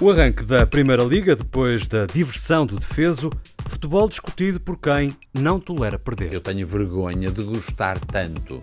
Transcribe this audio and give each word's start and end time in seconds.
O 0.00 0.12
arranque 0.12 0.44
da 0.44 0.64
Primeira 0.64 1.02
Liga, 1.02 1.34
depois 1.34 1.88
da 1.88 2.06
diversão 2.06 2.64
do 2.64 2.78
defeso, 2.78 3.32
futebol 3.66 4.08
discutido 4.08 4.60
por 4.60 4.78
quem 4.78 5.16
não 5.34 5.58
tolera 5.58 5.98
perder. 5.98 6.32
Eu 6.32 6.40
tenho 6.40 6.64
vergonha 6.64 7.32
de 7.32 7.42
gostar 7.42 7.98
tanto 7.98 8.60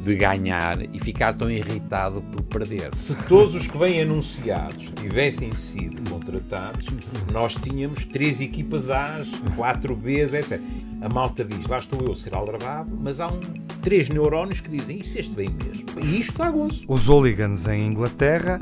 de 0.00 0.14
ganhar 0.14 0.80
e 0.94 1.00
ficar 1.00 1.34
tão 1.34 1.50
irritado 1.50 2.22
por 2.22 2.40
perder. 2.42 2.94
Se 2.94 3.16
todos 3.24 3.56
os 3.56 3.66
que 3.66 3.76
vêm 3.76 4.00
anunciados 4.00 4.92
tivessem 5.00 5.52
sido 5.54 6.08
contratados, 6.08 6.86
nós 7.32 7.56
tínhamos 7.56 8.04
três 8.04 8.40
equipas 8.40 8.88
A's, 8.88 9.28
quatro 9.56 9.96
B's, 9.96 10.34
etc. 10.34 10.60
A 11.02 11.08
malta 11.08 11.44
diz, 11.44 11.66
lá 11.66 11.78
estou 11.78 12.00
eu 12.00 12.12
a 12.12 12.14
ser 12.14 12.32
aldrabado, 12.32 12.96
mas 12.96 13.18
há 13.18 13.26
um, 13.26 13.40
três 13.82 14.08
neurónios 14.08 14.60
que 14.60 14.70
dizem, 14.70 15.00
e 15.00 15.04
se 15.04 15.18
este 15.18 15.34
vem 15.34 15.50
mesmo? 15.50 15.84
E 16.00 16.20
isto 16.20 16.30
está 16.30 16.48
gozo. 16.48 16.84
Os 16.86 17.08
hooligans 17.08 17.66
em 17.66 17.88
Inglaterra 17.88 18.60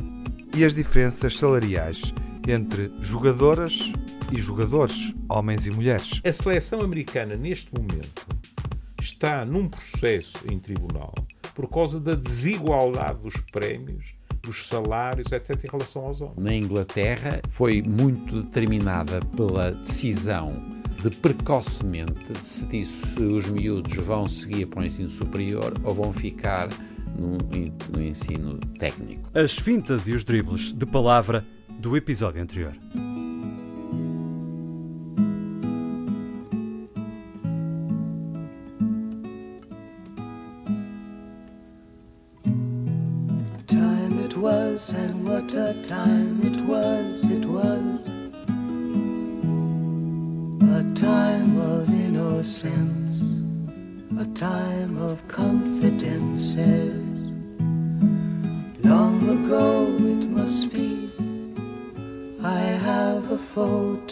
e 0.57 0.65
as 0.65 0.73
diferenças 0.73 1.37
salariais 1.37 2.15
entre 2.47 2.93
jogadoras 3.01 3.93
e 4.31 4.37
jogadores, 4.41 5.13
homens 5.29 5.67
e 5.67 5.71
mulheres. 5.71 6.21
A 6.25 6.33
seleção 6.33 6.81
americana, 6.81 7.35
neste 7.35 7.75
momento, 7.75 8.27
está 9.01 9.45
num 9.45 9.69
processo 9.69 10.39
em 10.49 10.59
tribunal 10.59 11.13
por 11.55 11.69
causa 11.69 11.99
da 11.99 12.15
desigualdade 12.15 13.19
dos 13.21 13.37
prémios, 13.53 14.15
dos 14.43 14.67
salários, 14.67 15.33
etc., 15.33 15.65
em 15.65 15.71
relação 15.71 16.07
aos 16.07 16.21
homens. 16.21 16.39
Na 16.39 16.55
Inglaterra 16.55 17.41
foi 17.49 17.83
muito 17.83 18.43
determinada 18.43 19.21
pela 19.37 19.73
decisão 19.73 20.63
de 21.03 21.11
precocemente 21.11 22.33
decidir 22.33 22.87
se 22.87 23.21
os 23.21 23.49
miúdos 23.49 23.95
vão 23.97 24.29
seguir 24.29 24.67
para 24.67 24.83
o 24.83 24.87
ensino 24.87 25.11
superior 25.11 25.75
ou 25.85 25.95
vão 25.95 26.13
ficar 26.13 26.69
no, 27.17 27.39
no 27.93 28.03
ensino 28.03 28.59
técnico. 28.79 29.31
As 29.35 29.57
fintas 29.57 30.09
e 30.09 30.13
os 30.13 30.25
dribles 30.25 30.73
de 30.73 30.87
palavra 30.87 31.45
do 31.79 31.97
episódio 31.97 32.43
anterior. 32.43 32.75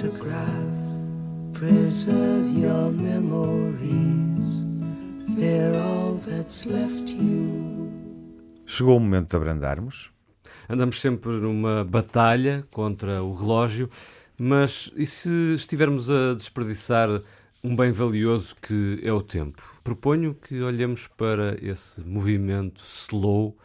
Photograph. 0.03 0.83
Preserve 1.53 2.59
your 2.59 2.91
memories, 2.91 4.61
they're 5.37 5.79
all 5.79 6.19
that's 6.27 6.67
left 6.67 7.09
you. 7.09 7.89
Chegou 8.67 8.97
o 8.97 9.01
momento 9.01 9.31
de 9.31 9.37
abrandarmos. 9.37 10.11
Andamos 10.69 11.01
sempre 11.01 11.33
numa 11.33 11.85
batalha 11.85 12.67
contra 12.73 13.23
o 13.23 13.33
relógio, 13.33 13.89
mas 14.39 14.91
e 14.97 15.07
se 15.07 15.55
estivermos 15.55 16.11
a 16.11 16.35
desperdiçar 16.35 17.09
um 17.63 17.77
bem 17.77 17.93
valioso 17.93 18.57
que 18.61 19.01
é 19.05 19.13
o 19.13 19.23
tempo? 19.23 19.63
Proponho 19.85 20.35
que 20.35 20.61
olhemos 20.63 21.07
para 21.07 21.57
esse 21.63 22.01
movimento 22.01 22.83
slow 22.85 23.57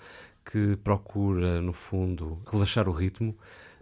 que 0.46 0.76
procura, 0.84 1.62
no 1.62 1.74
fundo, 1.74 2.40
relaxar 2.46 2.88
o 2.88 2.92
ritmo, 2.92 3.36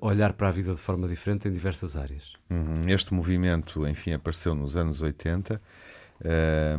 olhar 0.05 0.33
para 0.33 0.47
a 0.47 0.51
vida 0.51 0.73
de 0.73 0.79
forma 0.79 1.07
diferente 1.07 1.47
em 1.47 1.51
diversas 1.51 1.97
áreas. 1.97 2.33
Uhum. 2.49 2.81
Este 2.87 3.13
movimento, 3.13 3.87
enfim, 3.87 4.13
apareceu 4.13 4.53
nos 4.53 4.75
anos 4.75 5.01
80 5.01 5.61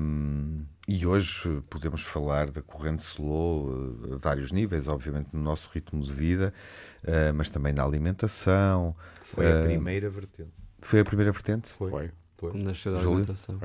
um, 0.01 0.65
e 0.89 1.07
hoje 1.07 1.63
podemos 1.69 2.03
falar 2.03 2.51
da 2.51 2.63
corrente 2.63 3.03
slow 3.03 3.99
a 4.15 4.17
vários 4.17 4.53
níveis, 4.53 4.89
obviamente 4.89 5.29
no 5.33 5.43
nosso 5.43 5.69
ritmo 5.73 6.03
de 6.03 6.13
vida, 6.13 6.55
uh, 7.03 7.35
mas 7.35 7.51
também 7.51 7.73
na 7.73 7.83
alimentação. 7.85 8.95
Foi 9.21 9.47
a 9.51 9.57
Uh, 9.57 9.65
primeira 9.65 10.09
vertente. 10.09 10.53
Foi 10.81 11.01
a 11.01 11.05
primeira 11.05 11.33
vertente? 11.33 11.71
Foi. 11.71 11.91
Foi. 11.91 12.11
Foi. 12.39 12.51
Como 12.51 12.63
nasceu 12.65 12.93
da 12.95 13.01
alimentação. 13.01 13.59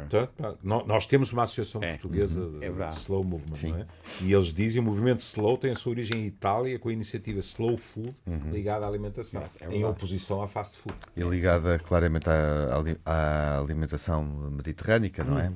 No- 0.64 0.86
Nós 0.86 1.06
temos 1.06 1.34
uma 1.34 1.44
associação 1.44 1.84
É. 1.84 1.90
portuguesa 1.92 2.40
Uhum. 2.42 2.60
de, 2.60 2.66
É 2.66 2.72
de 2.72 2.94
Slow 2.96 3.22
Movement, 3.24 3.56
Sim. 3.56 3.72
não 3.72 3.78
é? 3.80 3.88
E 4.22 4.32
eles 4.34 4.54
dizem 4.54 4.80
o 4.80 4.84
movimento 4.84 5.20
Slow 5.20 5.58
tem 5.58 5.72
a 5.72 5.76
sua 5.76 5.92
origem 5.92 6.22
em 6.22 6.28
Itália 6.28 6.80
com 6.80 6.88
a 6.88 6.94
iniciativa 6.94 7.40
Slow 7.40 7.78
Food 7.78 8.16
ligada 8.52 8.86
à 8.86 8.88
alimentação, 8.88 9.44
É 9.60 9.68
em 9.76 9.84
oposição 9.84 10.42
à 10.42 10.48
fast 10.48 10.78
food. 10.78 10.96
E 11.18 11.22
ligada 11.22 11.78
claramente 11.80 12.30
à, 12.30 12.82
à 13.06 13.60
alimentação 13.60 14.24
mediterrânica, 14.24 15.22
não 15.24 15.38
é? 15.38 15.52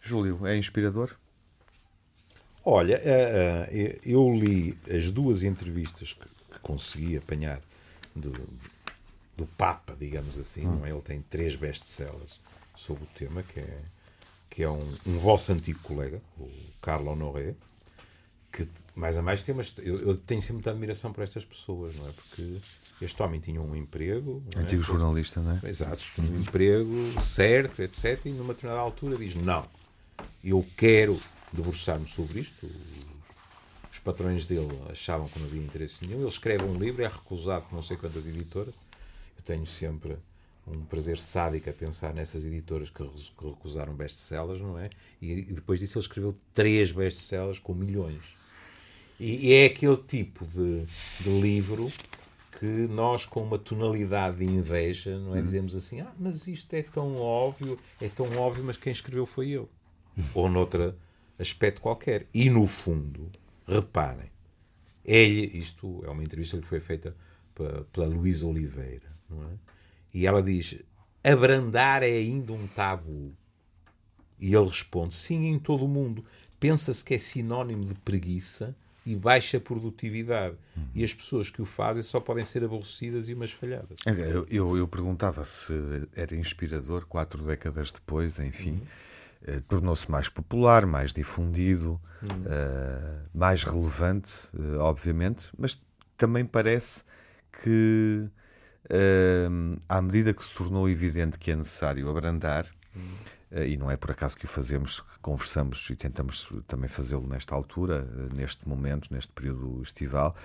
Júlio, 0.00 0.46
é 0.46 0.56
inspirador? 0.56 1.10
Olha, 2.64 3.00
eh, 3.04 3.68
eh, 3.70 3.98
eu 4.04 4.32
li 4.32 4.76
as 4.90 5.10
duas 5.10 5.42
entrevistas 5.42 6.14
que, 6.14 6.24
que 6.54 6.60
consegui 6.60 7.16
apanhar 7.16 7.60
do, 8.14 8.32
do 9.36 9.46
Papa, 9.46 9.94
digamos 9.98 10.38
assim, 10.38 10.62
não 10.62 10.86
é? 10.86 10.90
Ele 10.90 11.02
tem 11.02 11.20
três 11.22 11.54
best-sellers 11.54 12.40
sobre 12.74 13.04
o 13.04 13.06
tema, 13.14 13.42
que 13.42 13.60
é, 13.60 13.80
que 14.48 14.62
é 14.62 14.70
um, 14.70 14.94
um 15.06 15.18
vosso 15.18 15.52
antigo 15.52 15.78
colega, 15.80 16.20
o 16.38 16.50
Carlo 16.80 17.10
Honoré, 17.10 17.54
que 18.50 18.66
mais 18.94 19.18
a 19.18 19.22
mais 19.22 19.42
tem 19.44 19.54
uma, 19.54 19.62
eu, 19.78 19.98
eu 19.98 20.16
tenho 20.16 20.40
sempre 20.40 20.54
muita 20.54 20.70
admiração 20.70 21.12
por 21.12 21.22
estas 21.22 21.44
pessoas, 21.44 21.94
não 21.94 22.08
é? 22.08 22.12
Porque 22.12 22.58
este 23.02 23.22
homem 23.22 23.38
tinha 23.38 23.60
um 23.60 23.76
emprego, 23.76 24.42
é? 24.54 24.60
Antigo 24.60 24.82
jornalista, 24.82 25.40
não 25.40 25.60
é? 25.62 25.68
Exato, 25.68 26.02
tinha 26.14 26.30
um 26.30 26.40
emprego 26.40 27.22
certo, 27.22 27.82
etc. 27.82 28.24
E 28.24 28.30
numa 28.30 28.54
determinada 28.54 28.80
altura 28.80 29.18
diz: 29.18 29.34
Não, 29.34 29.68
eu 30.42 30.66
quero 30.76 31.20
debruçar-me 31.52 32.08
sobre 32.08 32.40
isto. 32.40 32.70
Os 33.92 33.98
patrões 33.98 34.46
dele 34.46 34.68
achavam 34.90 35.28
que 35.28 35.38
não 35.38 35.46
havia 35.46 35.62
interesse 35.62 36.06
nenhum. 36.06 36.20
Ele 36.20 36.28
escreve 36.28 36.64
um 36.64 36.78
livro, 36.78 37.02
é 37.02 37.08
recusado 37.08 37.66
por 37.66 37.74
não 37.74 37.82
sei 37.82 37.96
quantas 37.98 38.26
editoras. 38.26 38.74
Tenho 39.46 39.64
sempre 39.64 40.18
um 40.66 40.84
prazer 40.84 41.18
sádico 41.18 41.70
a 41.70 41.72
pensar 41.72 42.12
nessas 42.12 42.44
editoras 42.44 42.90
que 42.90 43.02
recusaram 43.40 43.94
best-sellers, 43.94 44.60
não 44.60 44.78
é? 44.78 44.90
E, 45.22 45.44
depois 45.54 45.78
disso 45.80 45.96
ele 45.98 46.04
escreveu 46.04 46.36
três 46.52 46.90
best-sellers 46.92 47.58
com 47.60 47.72
milhões. 47.72 48.36
E, 49.18 49.52
é 49.54 49.66
aquele 49.66 49.96
tipo 49.96 50.44
de, 50.44 50.84
de 51.20 51.40
livro 51.40 51.90
que 52.58 52.66
nós, 52.66 53.24
com 53.24 53.42
uma 53.44 53.58
tonalidade 53.58 54.38
de 54.38 54.44
inveja, 54.44 55.18
não 55.18 55.36
é? 55.36 55.38
Dizemos 55.44 55.76
assim: 55.76 56.00
ah, 56.00 56.12
mas 56.18 56.46
isto 56.48 56.74
é 56.74 56.82
tão 56.82 57.16
óbvio, 57.16 57.78
é 58.00 58.08
tão 58.08 58.26
óbvio, 58.36 58.64
mas 58.64 58.76
quem 58.76 58.92
escreveu 58.92 59.24
foi 59.26 59.50
eu. 59.50 59.68
Ou 60.34 60.48
noutro 60.50 60.94
aspecto 61.38 61.80
qualquer. 61.80 62.26
E 62.34 62.50
no 62.50 62.66
fundo, 62.66 63.30
reparem, 63.68 64.30
ele, 65.04 65.46
isto 65.56 66.02
é 66.04 66.10
uma 66.10 66.24
entrevista 66.24 66.58
que 66.58 66.66
foi 66.66 66.80
feita 66.80 67.14
pe- 67.54 67.84
pela 67.92 68.06
Luísa 68.06 68.46
Oliveira, 68.46 69.14
é? 69.30 69.58
E 70.12 70.26
ela 70.26 70.42
diz: 70.42 70.76
abrandar 71.22 72.02
é 72.02 72.10
ainda 72.10 72.52
um 72.52 72.66
tabu. 72.68 73.34
E 74.38 74.54
ele 74.54 74.66
responde: 74.66 75.14
sim, 75.14 75.46
em 75.46 75.58
todo 75.58 75.84
o 75.84 75.88
mundo. 75.88 76.24
Pensa-se 76.58 77.04
que 77.04 77.14
é 77.14 77.18
sinónimo 77.18 77.84
de 77.84 77.94
preguiça 77.96 78.74
e 79.04 79.14
baixa 79.14 79.60
produtividade. 79.60 80.56
E 80.94 81.04
as 81.04 81.14
pessoas 81.14 81.48
que 81.48 81.62
o 81.62 81.64
fazem 81.64 82.02
só 82.02 82.18
podem 82.18 82.44
ser 82.44 82.64
aborrecidas 82.64 83.28
e 83.28 83.34
umas 83.34 83.52
falhadas. 83.52 84.00
Eu, 84.04 84.46
eu, 84.50 84.76
eu 84.76 84.88
perguntava 84.88 85.44
se 85.44 85.72
era 86.14 86.34
inspirador, 86.34 87.06
quatro 87.06 87.44
décadas 87.44 87.92
depois, 87.92 88.38
enfim, 88.40 88.82
eh, 89.46 89.60
tornou-se 89.68 90.10
mais 90.10 90.28
popular, 90.28 90.86
mais 90.86 91.12
difundido, 91.12 92.00
eh, 92.24 93.18
mais 93.32 93.62
relevante, 93.62 94.32
eh, 94.58 94.76
obviamente, 94.78 95.50
mas 95.56 95.80
também 96.16 96.44
parece 96.44 97.04
que, 97.62 98.28
à 99.88 100.00
medida 100.02 100.32
que 100.32 100.42
se 100.44 100.54
tornou 100.54 100.88
evidente 100.88 101.38
que 101.38 101.50
é 101.50 101.56
necessário 101.56 102.08
abrandar, 102.08 102.66
eh, 103.50 103.68
e 103.68 103.76
não 103.76 103.90
é 103.90 103.96
por 103.96 104.10
acaso 104.10 104.36
que 104.36 104.44
o 104.44 104.48
fazemos, 104.48 105.00
que 105.00 105.18
conversamos 105.20 105.88
e 105.90 105.96
tentamos 105.96 106.48
também 106.66 106.88
fazê-lo 106.88 107.26
nesta 107.26 107.54
altura, 107.54 108.08
eh, 108.10 108.34
neste 108.34 108.68
momento, 108.68 109.12
neste 109.12 109.32
período 109.32 109.82
estival, 109.82 110.36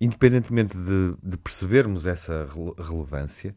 independentemente 0.00 0.76
de, 0.76 1.14
de 1.22 1.36
percebermos 1.36 2.06
essa 2.06 2.48
rele- 2.52 2.74
relevância, 2.78 3.54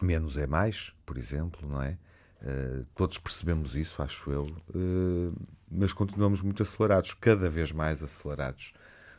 menos 0.00 0.36
é 0.36 0.46
mais, 0.46 0.94
por 1.04 1.16
exemplo, 1.16 1.68
não 1.68 1.82
é? 1.82 1.98
Eh, 2.42 2.84
todos 2.94 3.18
percebemos 3.18 3.74
isso, 3.74 4.02
acho 4.02 4.30
eu, 4.30 4.46
eh, 4.74 5.32
mas 5.70 5.92
continuamos 5.92 6.42
muito 6.42 6.62
acelerados, 6.62 7.14
cada 7.14 7.48
vez 7.48 7.72
mais 7.72 8.02
acelerados. 8.02 8.74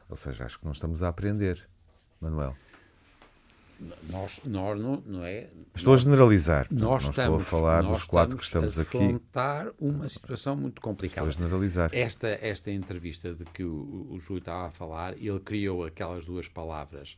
Ou 0.10 0.16
seja, 0.16 0.46
acho 0.46 0.58
que 0.60 0.66
não 0.66 0.72
estamos 0.72 1.04
a 1.04 1.10
aprender, 1.10 1.68
Manuel. 2.22 2.56
nós, 4.10 4.40
nós 4.46 4.82
não, 4.82 5.04
não 5.06 5.24
é. 5.24 5.50
Estou 5.76 5.94
a 5.94 5.98
generalizar. 5.98 6.68
Nós 6.72 7.04
não 7.04 7.10
estamos, 7.12 7.18
estou 7.18 7.36
a 7.36 7.40
falar 7.62 7.84
nós 7.84 7.92
dos 7.92 8.04
quatro 8.06 8.38
que 8.38 8.44
estamos 8.44 8.80
a 8.80 8.82
aqui. 8.84 8.98
afrontar 8.98 9.68
uma 9.80 10.08
situação 10.10 10.56
muito 10.56 10.78
Estou 10.80 10.92
complicada. 10.92 11.28
a 11.28 11.32
generalizar. 11.32 11.90
Esta, 11.94 12.28
esta 12.42 12.72
entrevista 12.72 13.34
de 13.34 13.44
que 13.46 13.64
o, 13.64 14.08
o 14.12 14.20
Júlio 14.20 14.40
estava 14.40 14.68
a 14.68 14.72
falar, 14.72 15.14
ele 15.22 15.40
criou 15.42 15.86
aquelas 15.86 16.26
duas 16.26 16.48
palavras, 16.48 17.18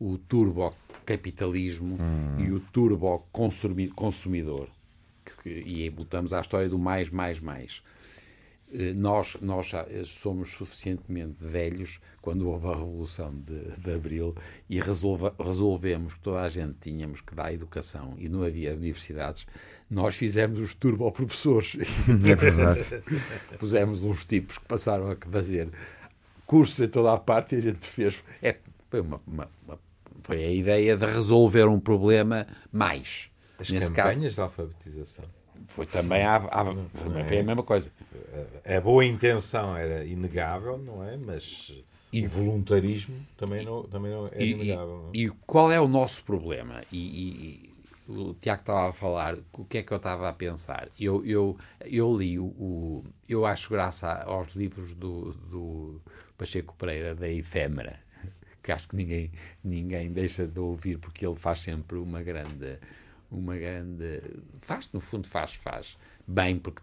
o 0.00 0.16
turbocapitalismo 0.18 1.98
e 2.38 2.50
o 2.50 2.58
turbo-consumidor. 2.60 4.68
E 5.44 5.82
aí 5.82 5.90
voltamos 5.90 6.32
à 6.32 6.40
história 6.40 6.68
do 6.68 6.78
mais, 6.78 7.08
mais, 7.10 7.38
mais. 7.38 7.82
Eh, 8.72 8.92
Nós, 8.92 9.36
nós 9.40 9.68
já 9.68 9.84
somos 10.04 10.52
suficientemente 10.52 11.36
velhos 11.40 11.98
quando 12.22 12.48
houve 12.48 12.66
a 12.68 12.72
Revolução 12.74 13.34
de, 13.34 13.76
de 13.78 13.92
Abril 13.92 14.34
e 14.68 14.80
resolva, 14.80 15.34
resolvemos 15.38 16.14
que 16.14 16.20
toda 16.20 16.42
a 16.42 16.48
gente 16.48 16.76
tínhamos 16.80 17.20
que 17.20 17.34
dar 17.34 17.52
educação 17.52 18.14
e 18.18 18.28
não 18.28 18.42
havia 18.42 18.72
universidades. 18.74 19.46
Nós 19.90 20.14
fizemos 20.14 20.60
os 20.60 20.74
turbo-professores. 20.74 21.76
É 22.08 22.34
verdade. 22.36 23.02
pusemos 23.58 24.04
uns 24.04 24.24
tipos 24.24 24.56
que 24.58 24.64
passaram 24.66 25.10
a 25.10 25.16
fazer 25.30 25.68
cursos 26.46 26.78
em 26.80 26.88
toda 26.88 27.12
a 27.12 27.18
parte 27.18 27.54
e 27.56 27.58
a 27.58 27.60
gente 27.62 27.86
fez. 27.88 28.22
É, 28.40 28.56
foi, 28.88 29.00
uma, 29.00 29.20
uma- 29.26 29.50
uma- 29.66 29.78
foi 30.22 30.44
a 30.44 30.50
ideia 30.50 30.96
de 30.96 31.06
resolver 31.06 31.66
um 31.66 31.80
problema 31.80 32.46
mais. 32.72 33.30
As 33.58 33.68
Nesse 33.70 33.90
caso, 33.92 34.10
campanhas 34.10 34.34
de 34.34 34.40
alfabetização. 34.40 35.24
Foi 35.68 35.86
também, 35.86 36.24
a, 36.24 36.36
a, 36.36 36.64
também 37.04 37.24
foi 37.24 37.38
a 37.38 37.42
mesma 37.42 37.62
coisa. 37.62 37.90
A 38.64 38.80
boa 38.80 39.04
intenção 39.04 39.76
era 39.76 40.04
inegável, 40.04 40.78
não 40.78 41.04
é? 41.04 41.16
Mas 41.16 41.74
E- 42.12 42.24
o 42.24 42.28
voluntarismo 42.28 43.14
também 43.36 43.64
não, 43.64 43.82
também 43.84 44.12
não 44.12 44.26
é 44.32 44.44
inegável. 44.44 45.10
é? 45.14 45.16
e- 45.16 45.24
e 45.26 45.30
qual 45.46 45.70
é 45.70 45.80
o 45.80 45.88
nosso 45.88 46.24
problema? 46.24 46.82
E, 46.92 46.96
e- 46.98 47.70
e 48.08 48.12
o 48.12 48.34
Tiago 48.34 48.62
estava 48.62 48.90
a 48.90 48.92
falar, 48.92 49.36
o 49.52 49.64
que 49.64 49.78
é 49.78 49.82
que 49.82 49.92
eu 49.92 49.96
estava 49.96 50.28
a 50.28 50.32
pensar? 50.32 50.88
Eu, 50.98 51.24
eu, 51.24 51.56
eu 51.84 52.16
li 52.16 52.38
o, 52.38 52.44
o- 52.46 53.04
Eu 53.28 53.46
acho 53.46 53.70
graça 53.70 54.12
aos 54.24 54.54
livros 54.54 54.92
do, 54.94 55.32
do 55.32 56.00
Pacheco 56.36 56.74
Pereira, 56.76 57.14
da 57.14 57.28
Efêmera, 57.28 58.00
que 58.62 58.72
acho 58.72 58.88
que 58.88 58.96
ninguém, 58.96 59.30
ninguém 59.62 60.10
deixa 60.12 60.46
de 60.48 60.58
ouvir, 60.58 60.98
porque 60.98 61.24
ele 61.24 61.36
faz 61.36 61.60
sempre 61.60 61.96
uma 61.98 62.22
grande. 62.22 62.78
Uma 63.30 63.56
grande. 63.56 64.20
Faz, 64.60 64.90
no 64.92 65.00
fundo, 65.00 65.28
faz, 65.28 65.54
faz 65.54 65.96
bem, 66.26 66.58
porque. 66.58 66.82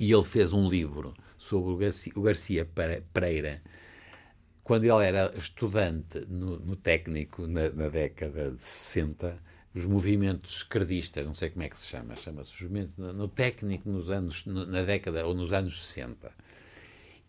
E 0.00 0.10
ele 0.12 0.24
fez 0.24 0.52
um 0.54 0.68
livro 0.70 1.14
sobre 1.38 1.70
o 2.14 2.22
Garcia, 2.22 2.66
Pereira, 3.12 3.62
quando 4.64 4.84
ele 4.84 5.04
era 5.04 5.32
estudante 5.36 6.20
no, 6.28 6.58
no 6.58 6.76
técnico, 6.76 7.46
na, 7.46 7.68
na 7.70 7.88
década 7.88 8.50
de 8.50 8.62
60, 8.62 9.38
os 9.74 9.84
movimentos 9.84 10.56
esquerdistas, 10.56 11.24
não 11.24 11.34
sei 11.34 11.50
como 11.50 11.62
é 11.62 11.68
que 11.68 11.78
se 11.78 11.86
chama, 11.86 12.16
chama-se 12.16 12.52
no, 12.96 13.12
no 13.12 13.28
técnico 13.28 13.88
nos 13.88 14.10
anos, 14.10 14.44
no- 14.46 14.66
na 14.66 14.82
década 14.82 15.26
ou 15.26 15.34
nos 15.34 15.52
anos 15.52 15.84
60. 15.86 16.32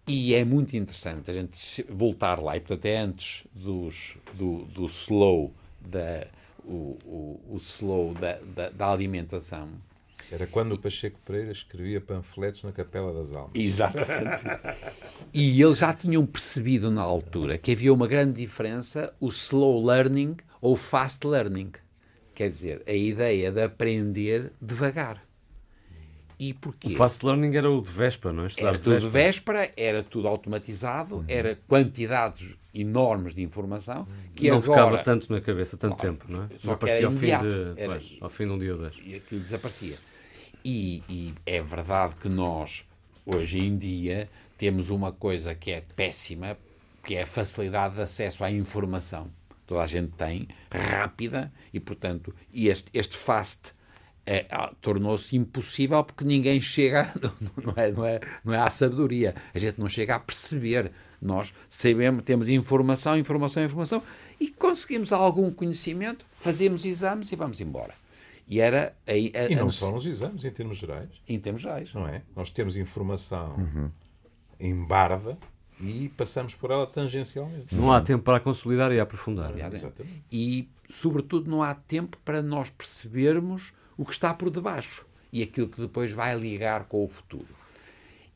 E 0.08 0.34
é 0.34 0.46
muito 0.46 0.76
interessante 0.78 1.30
a 1.30 1.34
gente 1.34 1.84
voltar 1.90 2.40
lá, 2.42 2.56
e 2.58 2.62
portanto 2.62 2.86
é 2.86 2.98
antes 2.98 3.44
dos, 3.54 4.18
do, 4.36 4.66
do 4.66 4.86
slow, 4.86 5.54
da, 5.82 6.28
o, 6.68 6.98
o, 7.06 7.56
o 7.56 7.58
slow 7.58 8.14
da, 8.14 8.38
da, 8.56 8.70
da 8.70 8.92
alimentação. 8.92 9.70
Era 10.30 10.46
quando 10.46 10.74
o 10.74 10.80
Pacheco 10.80 11.18
Pereira 11.26 11.52
escrevia 11.52 12.02
panfletos 12.02 12.64
na 12.64 12.74
Capela 12.74 13.14
das 13.14 13.32
Almas. 13.32 13.52
Exatamente. 13.56 14.44
e 15.34 15.62
eles 15.62 15.78
já 15.78 15.94
tinham 15.94 16.26
percebido 16.26 16.92
na 16.92 17.02
altura 17.02 17.58
que 17.58 17.72
havia 17.72 17.94
uma 17.94 18.08
grande 18.08 18.34
diferença, 18.34 19.14
o 19.22 19.30
slow 19.30 19.86
learning 19.86 20.36
ou 20.60 20.76
fast 20.76 21.26
learning. 21.26 21.72
Quer 22.36 22.50
dizer, 22.50 22.84
a 22.86 22.92
ideia 22.92 23.52
de 23.52 23.64
aprender 23.64 24.52
devagar. 24.62 25.27
E 26.40 26.54
porquê? 26.54 26.88
O 26.88 26.92
fast 26.92 27.26
learning 27.26 27.56
era 27.56 27.70
o 27.70 27.82
de 27.82 27.90
véspera, 27.90 28.32
não 28.34 28.44
é? 28.44 28.48
Estudar 28.48 28.70
Era 28.70 28.78
de 28.78 28.84
tudo 28.84 29.00
de 29.00 29.08
véspera. 29.10 29.72
era 29.76 30.04
tudo 30.04 30.28
automatizado, 30.28 31.26
era 31.28 31.58
quantidades 31.68 32.56
enormes 32.74 33.34
de 33.34 33.42
informação 33.42 34.08
que 34.36 34.50
não 34.50 34.58
agora 34.58 34.82
ficava 34.84 34.98
tanto 35.04 35.32
na 35.32 35.42
cabeça, 35.42 35.78
tanto 35.78 35.98
tempo, 35.98 36.26
não 36.30 36.44
é? 36.44 36.50
só 36.60 36.78
era 36.86 37.06
ao 37.08 37.12
fim, 37.12 37.20
de, 37.20 37.32
era- 37.32 37.76
pois, 37.76 38.18
ao 38.22 38.30
fim 38.30 38.46
de 38.46 38.52
um 38.52 38.60
dia 38.60 38.74
ou 38.74 38.78
dois. 38.80 38.96
e 39.04 39.16
aquilo 39.16 39.42
desaparecia. 39.42 39.96
E, 40.64 41.04
e 41.10 41.34
é 41.46 41.62
verdade 41.62 42.16
que 42.22 42.30
nós, 42.30 42.86
hoje 43.26 43.58
em 43.60 43.76
dia, 43.78 44.30
temos 44.58 44.90
uma 44.90 45.12
coisa 45.12 45.56
que 45.56 45.72
é 45.72 45.82
péssima, 45.96 46.58
que 47.04 47.16
é 47.16 47.24
a 47.24 47.28
facilidade 47.28 47.96
de 47.96 48.02
acesso 48.02 48.44
à 48.44 48.52
informação. 48.52 49.32
Toda 49.66 49.82
a 49.82 49.88
gente 49.88 50.12
tem, 50.12 50.48
rápida, 50.70 51.52
e 51.74 51.80
portanto, 51.80 52.34
e 52.54 52.68
este, 52.68 52.90
este 52.94 53.18
fast 53.18 53.74
é, 54.28 54.46
ah, 54.52 54.72
tornou-se 54.82 55.36
impossível 55.38 56.04
porque 56.04 56.24
ninguém 56.26 56.60
chega, 56.62 57.12
não 57.64 57.74
é, 57.76 57.92
não, 57.92 58.06
é, 58.06 58.20
não 58.44 58.54
é 58.54 58.60
à 58.60 58.70
sabedoria, 58.70 59.34
a 59.56 59.58
gente 59.58 59.80
não 59.80 59.88
chega 59.90 60.16
a 60.16 60.20
perceber. 60.20 60.92
Nós 61.20 61.52
sabemos, 61.68 62.22
temos 62.24 62.48
informação, 62.48 63.18
informação, 63.18 63.64
informação, 63.64 64.04
e 64.40 64.50
conseguimos 64.50 65.12
algum 65.12 65.50
conhecimento, 65.52 66.24
fazemos 66.40 66.86
exames 66.86 67.32
e 67.32 67.36
vamos 67.36 67.60
embora. 67.60 67.96
E 68.48 68.60
era 68.60 68.96
aí 69.08 69.32
a, 69.36 69.52
E 69.52 69.56
não 69.56 69.68
a- 69.68 69.72
só 69.72 69.92
nos 69.92 70.06
exames, 70.06 70.44
em 70.46 70.52
termos 70.52 70.78
gerais, 70.78 71.10
em 71.28 71.40
termos 71.40 71.62
gerais. 71.62 71.92
não 71.94 72.08
é? 72.08 72.22
Nós 72.36 72.50
temos 72.52 72.76
informação 72.76 73.92
em 74.60 74.76
barda 74.86 75.38
e 75.82 76.10
passamos 76.16 76.54
por 76.56 76.70
ela 76.72 76.86
tangencialmente. 76.86 77.76
Não 77.76 77.92
há 77.92 78.00
tempo 78.02 78.24
para 78.24 78.38
a 78.38 78.40
consolidar 78.40 78.92
e 78.92 79.00
a 79.00 79.04
aprofundar. 79.04 79.52
Exatamente. 79.74 80.24
E, 80.32 80.70
sobretudo, 80.90 81.50
não 81.50 81.62
há 81.64 81.74
tempo 81.76 82.18
para 82.24 82.42
nós 82.44 82.70
percebermos 82.70 83.74
o 83.98 84.06
que 84.06 84.12
está 84.12 84.34
por 84.34 84.50
debaixo 84.50 85.06
e 85.32 85.44
aquilo 85.44 85.68
que 85.68 85.82
depois 85.82 86.12
vai 86.12 86.38
ligar 86.38 86.86
com 86.86 87.04
o 87.04 87.08
futuro. 87.08 87.48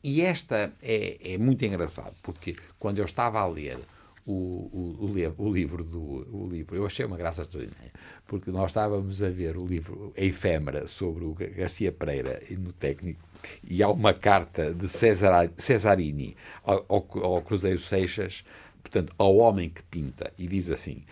E 0.04 0.20
esta 0.20 0.72
é, 0.82 1.34
é 1.34 1.38
muito 1.38 1.64
engraçado, 1.64 2.14
porque 2.22 2.56
quando 2.78 2.98
eu 2.98 3.04
estava 3.04 3.38
a 3.40 3.46
ler 3.46 3.78
o, 4.26 4.32
o, 4.32 5.06
o, 5.06 5.34
o 5.46 5.52
livro 5.52 5.84
do 5.84 6.00
o 6.36 6.48
livro, 6.50 6.76
eu 6.76 6.84
achei 6.86 7.04
uma 7.04 7.16
graça 7.16 7.42
extraordinária, 7.42 7.92
porque 8.26 8.50
nós 8.50 8.70
estávamos 8.70 9.22
a 9.22 9.30
ver 9.30 9.56
o 9.56 9.66
livro 9.66 10.12
A 10.16 10.20
Efêmera 10.20 10.86
sobre 10.86 11.24
o 11.24 11.34
Ga- 11.34 11.46
Garcia 11.46 11.92
Pereira 11.92 12.42
no 12.58 12.72
técnico, 12.72 13.20
e 13.62 13.82
há 13.82 13.88
uma 13.88 14.12
carta 14.14 14.72
de 14.74 14.88
Cesar, 14.88 15.50
Cesarini 15.56 16.36
ao, 16.64 16.84
ao, 16.88 17.24
ao 17.24 17.42
Cruzeiro 17.42 17.78
Seixas, 17.78 18.44
portanto, 18.82 19.12
ao 19.18 19.36
homem 19.36 19.70
que 19.70 19.82
pinta, 19.84 20.32
e 20.38 20.46
diz 20.46 20.70
assim: 20.70 21.04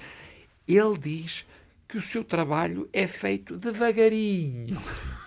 ele 0.67 0.99
diz 0.99 1.47
que 1.91 1.99
o 1.99 2.03
seu 2.03 2.23
trabalho 2.25 2.89
é 2.93 3.07
feito 3.07 3.59
devagarinho. 3.59 4.77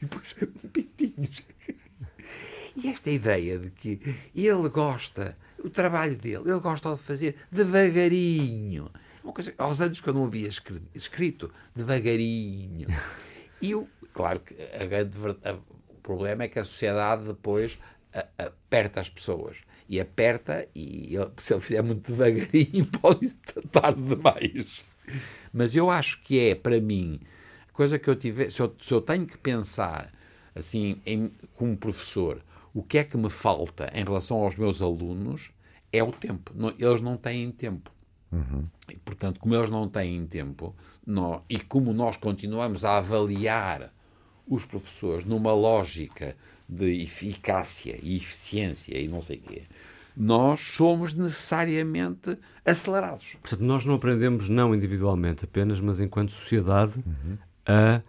E 0.00 0.04
depois, 0.04 0.34
pintinhos. 0.72 1.42
E 2.74 2.88
esta 2.88 3.08
ideia 3.08 3.56
de 3.56 3.70
que 3.70 4.00
ele 4.34 4.68
gosta, 4.68 5.38
o 5.62 5.70
trabalho 5.70 6.16
dele, 6.16 6.42
ele 6.50 6.58
gosta 6.58 6.92
de 6.92 7.00
fazer 7.00 7.36
devagarinho. 7.52 8.90
Uma 9.22 9.32
coisa, 9.32 9.54
aos 9.56 9.80
anos 9.80 10.00
que 10.00 10.08
eu 10.08 10.12
não 10.14 10.24
havia 10.24 10.48
escri- 10.48 10.82
escrito, 10.92 11.52
devagarinho. 11.76 12.88
E 13.60 13.76
o, 13.76 13.86
claro 14.12 14.40
que 14.40 14.56
a 14.74 14.84
grande 14.86 15.16
a- 15.44 15.52
o 15.88 15.94
problema 16.02 16.42
é 16.42 16.48
que 16.48 16.58
a 16.58 16.64
sociedade 16.64 17.24
depois 17.24 17.78
a- 18.12 18.26
aperta 18.46 19.00
as 19.00 19.08
pessoas. 19.08 19.58
E 19.88 20.00
aperta, 20.00 20.66
e 20.74 21.14
ele- 21.14 21.30
se 21.38 21.54
ele 21.54 21.60
fizer 21.60 21.82
muito 21.82 22.10
devagarinho, 22.10 22.86
pode 23.00 23.28
tarde 23.70 24.02
demais. 24.02 24.84
Mas 25.52 25.74
eu 25.74 25.90
acho 25.90 26.20
que 26.22 26.38
é, 26.38 26.54
para 26.54 26.80
mim, 26.80 27.20
coisa 27.72 27.98
que 27.98 28.08
eu 28.08 28.16
tiver, 28.16 28.50
se 28.50 28.60
eu, 28.60 28.74
se 28.82 28.92
eu 28.92 29.00
tenho 29.00 29.26
que 29.26 29.36
pensar, 29.38 30.12
assim, 30.54 31.00
em, 31.04 31.30
como 31.54 31.76
professor, 31.76 32.42
o 32.74 32.82
que 32.82 32.98
é 32.98 33.04
que 33.04 33.16
me 33.16 33.30
falta 33.30 33.90
em 33.94 34.04
relação 34.04 34.38
aos 34.38 34.56
meus 34.56 34.80
alunos, 34.80 35.50
é 35.92 36.02
o 36.02 36.10
tempo. 36.12 36.52
Não- 36.54 36.74
eles 36.78 37.00
não 37.00 37.16
têm 37.16 37.50
tempo. 37.50 37.90
E, 38.88 38.96
portanto, 38.96 39.38
como 39.40 39.54
eles 39.54 39.70
não 39.70 39.88
têm 39.88 40.26
tempo, 40.26 40.74
nó- 41.06 41.42
e 41.48 41.58
como 41.60 41.92
nós 41.92 42.16
continuamos 42.16 42.84
a 42.84 42.96
avaliar 42.98 43.92
os 44.46 44.64
professores 44.64 45.24
numa 45.24 45.52
lógica 45.54 46.36
de 46.68 47.02
eficácia 47.02 47.98
e 48.02 48.16
eficiência 48.16 48.98
e 48.98 49.06
não 49.06 49.20
sei 49.20 49.36
o 49.38 49.40
quê, 49.42 49.62
nós 50.16 50.60
somos 50.60 51.14
necessariamente 51.14 52.36
acelerados. 52.64 53.36
Portanto, 53.40 53.60
nós 53.62 53.84
não 53.84 53.94
aprendemos 53.94 54.48
não 54.48 54.74
individualmente 54.74 55.44
apenas, 55.44 55.80
mas 55.80 56.00
enquanto 56.00 56.32
sociedade 56.32 57.02
a 57.66 58.00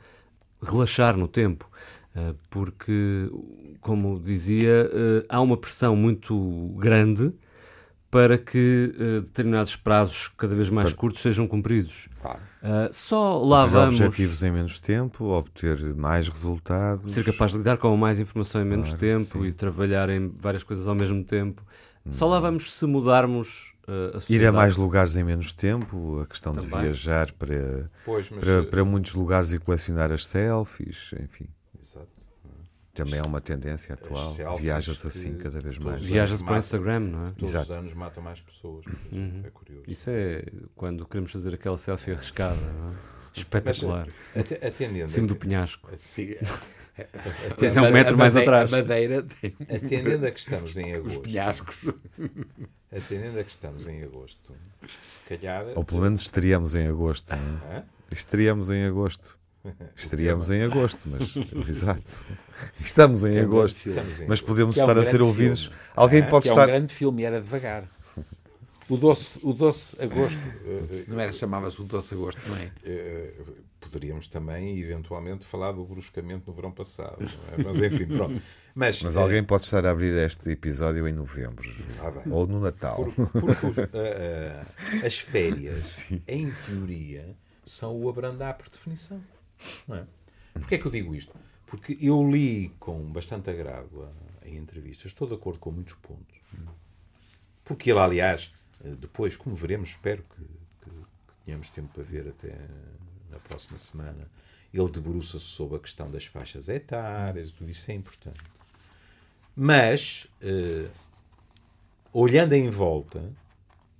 relaxar 0.62 1.18
no 1.18 1.28
tempo. 1.28 1.70
Eh, 2.16 2.34
Porque, 2.50 3.30
como 3.82 4.20
dizia, 4.20 4.90
eh, 4.94 5.26
há 5.28 5.42
uma 5.42 5.58
pressão 5.58 5.96
muito 5.96 6.36
grande 6.78 7.34
para 8.12 8.38
que 8.38 8.94
eh, 9.00 9.22
determinados 9.22 9.76
prazos 9.76 10.28
cada 10.38 10.54
vez 10.56 10.70
mais 10.70 10.94
curtos 10.94 11.22
sejam 11.24 11.48
cumpridos. 11.48 12.08
Claro. 12.22 12.40
Só 12.94 13.40
lá 13.44 13.66
Ter 13.66 13.72
vamos 13.72 14.00
objetivos 14.00 14.44
em 14.44 14.52
menos 14.52 14.80
tempo, 14.80 15.26
obter 15.26 15.94
mais 15.96 16.30
resultados. 16.30 17.12
ser 17.12 17.26
capaz 17.26 17.52
de 17.52 17.58
lidar 17.58 17.78
com 17.78 17.98
mais 17.98 18.20
informação 18.20 18.62
em 18.62 18.66
menos 18.66 18.90
Claro, 18.90 19.00
tempo 19.00 19.42
sim. 19.42 19.48
e 19.48 19.52
trabalhar 19.52 20.10
em 20.10 20.32
várias 20.40 20.64
coisas 20.64 20.88
ao 20.88 20.96
mesmo 20.96 21.24
tempo. 21.24 21.62
Só 22.12 22.28
lá 22.28 22.40
vamos 22.40 22.72
se 22.74 22.86
mudarmos 22.86 23.74
uh, 23.88 24.18
a 24.18 24.22
Ir 24.34 24.46
a 24.46 24.52
mais 24.52 24.76
lugares 24.76 25.16
em 25.16 25.24
menos 25.24 25.54
tempo, 25.54 26.20
a 26.22 26.26
questão 26.28 26.52
de 26.52 26.60
Também. 26.68 26.82
viajar 26.82 27.32
para, 27.34 27.90
Pois, 28.06 28.30
mas. 28.30 28.40
para, 28.44 28.52
eh, 28.60 28.62
para 28.64 28.84
muitos 28.86 29.14
lugares 29.16 29.54
e 29.54 29.58
colecionar 29.60 30.12
as 30.12 30.26
selfies, 30.28 31.12
enfim. 31.22 31.48
Exato. 31.82 32.08
Também 32.94 33.20
é 33.20 33.24
uma 33.24 33.42
tendência 33.42 33.94
atual. 33.96 34.36
que 34.36 34.70
assim 35.08 35.36
cada 35.38 35.60
vez 35.60 35.78
mais. 35.80 36.02
os 36.02 36.08
Viaja-se 36.08 36.44
para 36.44 36.52
o 36.52 36.56
Mata. 36.56 36.66
Instagram, 36.66 37.00
não 37.00 37.28
é? 37.28 37.32
Todos 37.32 37.50
Exato. 37.50 37.66
os 37.66 37.72
anos 37.72 37.94
matam 37.96 38.22
mais 38.24 38.42
pessoas. 38.42 38.86
É 39.44 39.50
curioso. 39.50 39.84
Isso 39.88 40.10
é 40.12 40.44
quando 40.76 41.04
queremos 41.08 41.32
fazer 41.32 41.54
aquela 41.56 41.78
selfie 41.78 42.12
arriscada, 42.12 42.56
não 42.56 42.90
é? 42.92 42.94
Espetacular. 43.36 44.08
Ate- 44.36 44.64
Atendendo. 44.64 45.06
Acima 45.06 45.26
do 45.26 45.36
penhasco. 45.36 45.90
Sim. 46.00 46.36
Tens 47.58 47.76
é 47.76 47.82
um 47.82 47.92
metro 47.92 48.18
mais 48.18 48.36
atrás. 48.36 48.72
A 48.74 48.78
madeira 48.78 49.24
tem 49.24 49.56
Atendendo 49.62 50.28
a 50.28 50.32
que 50.32 50.40
estamos 50.40 50.78
em 50.78 50.92
os 50.94 50.98
agosto. 51.00 51.20
penhascos. 51.22 51.76
Atendendo 52.96 53.40
a 53.40 53.44
que 53.44 53.50
estamos 53.50 53.88
em 53.88 54.04
agosto. 54.04 54.54
Se 55.02 55.20
calhar. 55.22 55.66
Ou 55.76 55.84
pelo 55.84 56.02
menos 56.02 56.22
estaríamos 56.22 56.76
em 56.76 56.88
agosto. 56.88 57.36
Não 57.36 57.72
é? 57.72 57.84
Em 58.76 58.86
agosto. 58.86 59.38
Estaríamos 59.96 60.52
em 60.52 60.62
agosto, 60.62 61.08
mas 61.10 61.34
exato. 61.70 62.26
Estamos 62.82 63.24
em 63.24 63.40
agosto. 63.40 63.78
Estamos 63.88 64.08
em 64.20 64.28
Mas 64.28 64.40
agosto. 64.40 64.46
podemos 64.46 64.78
é 64.78 64.82
um 64.82 64.84
estar 64.84 65.00
a 65.02 65.06
ser 65.06 65.22
ouvidos. 65.22 65.72
Alguém 65.96 66.22
pode 66.28 66.44
Que 66.44 66.50
é 66.50 66.52
um 66.52 66.56
estar. 66.56 66.68
grande 66.68 66.94
filme, 66.94 67.24
era 67.24 67.40
devagar. 67.40 67.86
O 68.90 68.98
doce, 68.98 69.40
o 69.42 69.54
doce 69.54 69.96
agosto, 70.02 70.38
Eh, 70.66 71.06
não 71.08 71.20
era, 71.20 71.32
chamava-se 71.32 71.82
o 71.82 71.86
doce 71.86 72.13
agosto, 72.13 72.42
não 72.50 72.58
é? 72.58 72.72
eh, 72.84 73.34
poderíamos 73.80 74.28
também, 74.28 74.78
eventualmente, 74.80 75.46
falar 75.46 75.72
do 75.72 75.84
bruscamento 75.86 76.44
no 76.50 76.54
verão 76.56 76.72
passado. 76.72 77.18
não 77.20 77.54
é? 77.60 77.63
Mas 77.74 77.78
enfim, 77.94 78.08
pronto. 78.08 78.42
Mas, 78.75 79.02
Mas 79.02 79.16
eh, 79.16 79.20
alguém 79.20 79.44
pode 79.44 79.63
estar 79.66 79.86
a 79.86 79.92
abrir 79.92 80.13
este 80.25 80.50
episódio 80.50 81.08
em 81.08 81.13
novembro. 81.13 81.70
ah. 82.02 82.24
Ou 82.30 82.46
no 82.48 82.60
Natal. 82.60 82.96
Por- 83.06 83.30
porque 83.30 83.66
os- 83.68 83.78
ah, 83.80 84.66
as 85.06 85.18
férias, 85.20 86.06
em 86.28 86.52
teoria, 86.66 87.36
são 87.66 87.96
o 87.96 88.10
abrandar 88.10 88.58
por 88.58 88.68
definição. 88.70 89.22
Não 89.88 89.96
é? 89.98 90.06
Porquê 90.56 90.75
é 90.75 90.78
que 90.78 90.86
eu 90.86 90.92
digo 90.92 91.16
isto? 91.16 91.34
Porque 91.68 91.98
eu 92.02 92.30
li 92.30 92.70
com 92.80 93.00
bastante 93.12 93.50
agrado 93.50 94.04
a- 94.04 94.48
em 94.48 94.58
entrevistas, 94.58 95.06
estou 95.12 95.28
de 95.28 95.36
acordo 95.36 95.60
com 95.60 95.72
muitos 95.72 95.94
pontos. 95.94 96.38
Porque 97.63 97.92
ele, 97.92 98.00
aliás, 98.00 98.52
eh, 98.54 98.58
depois, 99.00 99.36
como 99.38 99.56
veremos, 99.56 99.90
espero 99.90 100.24
que, 100.24 100.42
que- 100.84 100.92
que 101.28 101.34
tenhamos 101.46 101.70
tempo 101.70 101.90
para 101.94 102.04
ver 102.04 102.28
até 102.28 102.56
na 103.30 103.40
próxima 103.40 103.78
semana, 103.78 104.30
ele 104.74 104.90
debruça-se 104.90 105.46
sobre 105.46 105.78
a 105.78 105.80
questão 105.80 106.10
das 106.10 106.25
faixas 106.25 106.68
etárias, 106.70 107.52
tudo 107.52 107.70
isso 107.70 107.90
é 107.92 107.94
importante. 107.94 108.40
Mas, 109.56 110.28
eh, 110.42 110.90
olhando 112.12 112.54
em 112.54 112.70
volta, 112.70 113.32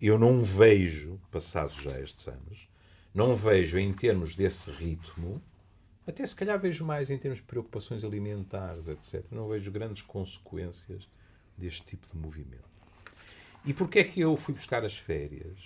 eu 0.02 0.18
não 0.18 0.44
vejo, 0.44 1.20
passados 1.32 1.76
já 1.76 2.00
estes 2.00 2.28
anos, 2.28 2.68
não 3.14 3.36
vejo 3.36 3.78
em 3.78 3.94
termos 3.94 4.36
desse 4.36 4.72
ritmo, 4.72 5.42
até 6.08 6.26
se 6.26 6.36
calhar 6.36 6.60
vejo 6.60 6.84
mais 6.86 7.10
em 7.10 7.18
termos 7.18 7.38
de 7.40 7.46
preocupações 7.46 8.04
alimentares, 8.04 8.88
etc. 8.88 9.24
Não 9.32 9.48
vejo 9.48 9.72
grandes 9.72 10.02
consequências 10.02 11.08
deste 11.58 11.84
tipo 11.86 12.08
de 12.12 12.18
movimento. 12.18 12.73
E 13.66 13.74
porquê 13.74 14.00
é 14.00 14.04
que 14.04 14.20
eu 14.20 14.36
fui 14.36 14.54
buscar 14.54 14.84
as 14.84 14.98
férias? 14.98 15.58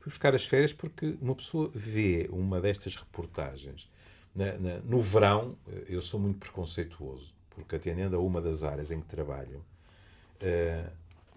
Fui 0.00 0.10
buscar 0.10 0.34
as 0.34 0.44
férias 0.44 0.72
porque 0.72 1.16
uma 1.20 1.34
pessoa 1.34 1.70
vê 1.74 2.28
uma 2.30 2.60
destas 2.60 2.96
reportagens. 2.96 3.90
Na- 4.34 4.56
na- 4.58 4.78
no 4.80 5.00
verão, 5.00 5.56
eh, 5.68 5.84
eu 5.88 6.02
sou 6.02 6.20
muito 6.20 6.38
preconceituoso, 6.38 7.32
porque 7.50 7.76
atendendo 7.76 8.16
a 8.16 8.18
uma 8.20 8.40
das 8.42 8.62
áreas 8.62 8.90
em 8.90 9.00
que 9.00 9.06
trabalho, 9.06 9.64
eh, 10.40 10.90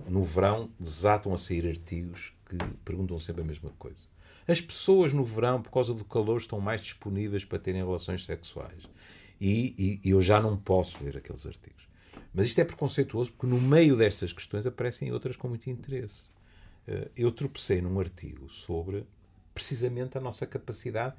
no 0.08 0.24
verão 0.24 0.70
desatam 0.80 1.34
a 1.34 1.38
sair 1.38 1.68
artigos 1.68 2.34
que 2.50 2.58
perguntam 2.86 3.20
sempre 3.20 3.42
a 3.42 3.46
mesma 3.46 3.72
coisa. 3.80 4.02
As 4.48 4.60
pessoas 4.62 5.14
no 5.14 5.24
verão, 5.24 5.62
por 5.62 5.72
causa 5.72 5.94
do 5.94 6.04
calor, 6.06 6.38
estão 6.38 6.60
mais 6.60 6.82
disponíveis 6.82 7.46
para 7.46 7.60
terem 7.60 7.84
relações 7.84 8.26
sexuais. 8.26 8.84
E, 9.40 10.00
e 10.04 10.10
eu 10.10 10.22
já 10.22 10.42
não 10.42 10.58
posso 10.58 11.02
ler 11.04 11.18
aqueles 11.18 11.46
artigos. 11.46 11.89
Mas 12.34 12.48
isto 12.48 12.60
é 12.60 12.66
preconceituoso 12.66 13.32
porque 13.32 13.48
no 13.48 13.60
meio 13.60 13.96
destas 13.98 14.32
questões 14.32 14.66
aparecem 14.66 15.12
outras 15.12 15.36
com 15.36 15.48
muito 15.48 15.70
interesse. 15.70 16.28
Eh, 16.88 17.10
Eu 17.16 17.32
tropecei 17.32 17.82
num 17.82 18.00
artigo 18.00 18.50
sobre 18.50 19.06
precisamente 19.54 20.18
a 20.18 20.22
nossa 20.22 20.46
capacidade, 20.46 21.16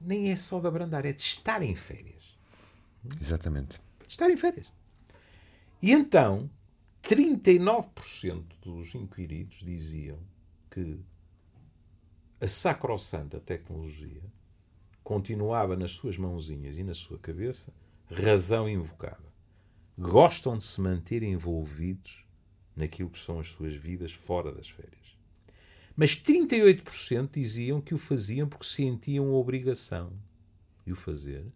nem 0.00 0.30
é 0.30 0.36
só 0.36 0.58
de 0.60 0.66
abrandar, 0.66 1.04
é 1.06 1.12
de 1.12 1.20
estar 1.22 1.62
em 1.62 1.74
férias 1.74 2.36
Exatamente. 3.20 3.80
de 4.06 4.08
estar 4.12 4.28
em 4.30 4.36
férias. 4.36 4.66
E 5.80 5.92
então, 5.92 6.50
39% 7.02 8.44
dos 8.62 8.94
inquiridos 8.94 9.58
diziam 9.58 10.18
que 10.70 10.98
a 12.40 12.48
sacrossanta 12.48 13.40
tecnologia 13.40 14.22
continuava 15.04 15.76
nas 15.76 15.92
suas 15.92 16.18
mãozinhas 16.18 16.76
e 16.76 16.82
na 16.84 16.94
sua 16.94 17.18
cabeça 17.18 17.72
razão 18.10 18.68
invocada. 18.68 19.24
Gostam 19.98 20.58
de 20.58 20.64
se 20.64 20.78
manter 20.80 21.22
envolvidos 21.22 22.22
naquilo 22.76 23.08
que 23.08 23.18
são 23.18 23.40
as 23.40 23.48
suas 23.48 23.74
vidas 23.74 24.12
fora 24.12 24.52
das 24.52 24.68
férias. 24.68 25.16
Mas 25.96 26.14
38% 26.14 27.30
diziam 27.32 27.80
que 27.80 27.94
o 27.94 27.98
faziam 27.98 28.46
porque 28.46 28.66
sentiam 28.66 29.32
obrigação 29.32 30.12
de 30.84 30.92
o 30.92 30.96
fazer 30.96 31.46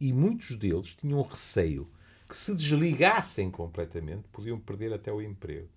e 0.00 0.12
muitos 0.12 0.56
deles 0.56 0.94
tinham 0.94 1.20
receio 1.22 1.90
que 2.28 2.36
se 2.36 2.54
desligassem 2.54 3.50
completamente 3.50 4.28
podiam 4.30 4.60
perder 4.60 4.92
até 4.92 5.12
o 5.12 5.20
emprego. 5.20 5.68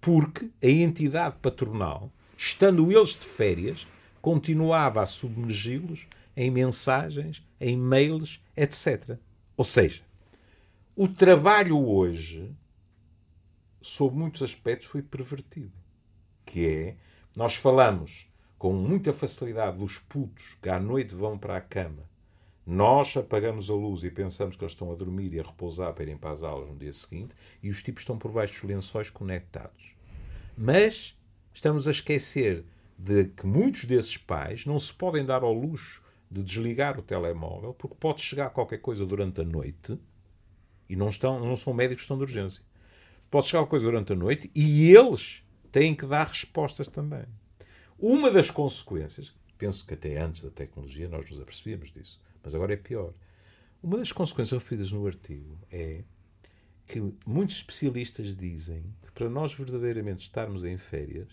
Porque 0.00 0.48
a 0.62 0.68
entidade 0.68 1.36
patronal, 1.42 2.12
estando 2.38 2.92
eles 2.92 3.10
de 3.10 3.26
férias, 3.26 3.84
continuava 4.22 5.02
a 5.02 5.06
submergi-los 5.06 6.06
em 6.36 6.48
mensagens, 6.48 7.44
em 7.60 7.76
mails, 7.76 8.40
etc. 8.56 9.18
Ou 9.56 9.64
seja, 9.64 10.02
o 10.96 11.08
trabalho 11.08 11.78
hoje, 11.78 12.54
sob 13.80 14.16
muitos 14.16 14.42
aspectos, 14.42 14.88
foi 14.88 15.02
pervertido. 15.02 15.72
Que 16.44 16.66
é, 16.66 16.96
nós 17.34 17.54
falamos 17.54 18.30
com 18.58 18.72
muita 18.72 19.12
facilidade 19.12 19.78
dos 19.78 19.98
putos 19.98 20.56
que 20.62 20.68
à 20.68 20.78
noite 20.78 21.14
vão 21.14 21.38
para 21.38 21.56
a 21.56 21.60
cama 21.60 22.08
nós 22.66 23.14
apagamos 23.14 23.68
a 23.68 23.74
luz 23.74 24.02
e 24.04 24.10
pensamos 24.10 24.56
que 24.56 24.64
eles 24.64 24.72
estão 24.72 24.90
a 24.90 24.94
dormir 24.94 25.34
e 25.34 25.40
a 25.40 25.42
repousar 25.42 25.92
para 25.92 26.04
irem 26.04 26.16
para 26.16 26.30
as 26.30 26.42
aulas 26.42 26.70
no 26.70 26.76
dia 26.76 26.92
seguinte 26.92 27.34
e 27.62 27.68
os 27.68 27.82
tipos 27.82 28.02
estão 28.02 28.16
por 28.16 28.32
baixo 28.32 28.54
dos 28.54 28.62
lençóis 28.62 29.10
conectados. 29.10 29.94
Mas 30.56 31.14
estamos 31.52 31.86
a 31.86 31.90
esquecer 31.90 32.64
de 32.98 33.26
que 33.26 33.46
muitos 33.46 33.84
desses 33.84 34.16
pais 34.16 34.64
não 34.64 34.78
se 34.78 34.94
podem 34.94 35.26
dar 35.26 35.42
ao 35.42 35.52
luxo 35.52 36.02
de 36.30 36.42
desligar 36.42 36.98
o 36.98 37.02
telemóvel 37.02 37.74
porque 37.74 37.96
pode 38.00 38.22
chegar 38.22 38.48
qualquer 38.48 38.78
coisa 38.78 39.04
durante 39.04 39.42
a 39.42 39.44
noite 39.44 39.98
e 40.88 40.96
não, 40.96 41.08
estão, 41.08 41.40
não 41.40 41.56
são 41.56 41.72
médicos 41.72 42.02
que 42.02 42.04
estão 42.04 42.16
de 42.16 42.22
urgência. 42.24 42.62
Pode 43.30 43.46
chegar 43.46 43.66
coisa 43.66 43.84
durante 43.84 44.12
a 44.12 44.16
noite 44.16 44.50
e 44.54 44.90
eles 44.90 45.42
têm 45.72 45.94
que 45.94 46.06
dar 46.06 46.26
respostas 46.28 46.88
também. 46.88 47.24
Uma 47.98 48.30
das 48.30 48.50
consequências, 48.50 49.34
penso 49.58 49.86
que 49.86 49.94
até 49.94 50.18
antes 50.18 50.42
da 50.42 50.50
tecnologia 50.50 51.08
nós 51.08 51.28
nos 51.30 51.40
apercebíamos 51.40 51.90
disso, 51.92 52.20
mas 52.42 52.54
agora 52.54 52.74
é 52.74 52.76
pior. 52.76 53.12
Uma 53.82 53.98
das 53.98 54.12
consequências 54.12 54.62
referidas 54.62 54.92
no 54.92 55.06
artigo 55.06 55.58
é 55.70 56.02
que 56.86 57.00
muitos 57.26 57.56
especialistas 57.56 58.34
dizem 58.36 58.82
que 59.02 59.12
para 59.12 59.28
nós 59.28 59.54
verdadeiramente 59.54 60.22
estarmos 60.24 60.64
em 60.64 60.76
férias, 60.76 61.28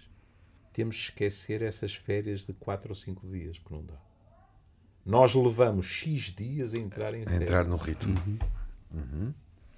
temos 0.72 0.96
de 0.96 1.02
esquecer 1.04 1.62
essas 1.62 1.94
férias 1.94 2.46
de 2.46 2.54
4 2.54 2.90
ou 2.90 2.96
5 2.96 3.28
dias, 3.28 3.60
porque 3.60 3.76
não 3.76 3.84
dá. 3.84 4.00
Nós 5.06 5.34
levamos 5.34 5.86
X 5.86 6.34
dias 6.34 6.74
a 6.74 6.78
entrar 6.78 7.14
em 7.14 7.24
A 7.24 7.26
férias. 7.26 7.42
entrar 7.42 7.66
no 7.66 7.76
ritmo. 7.76 8.16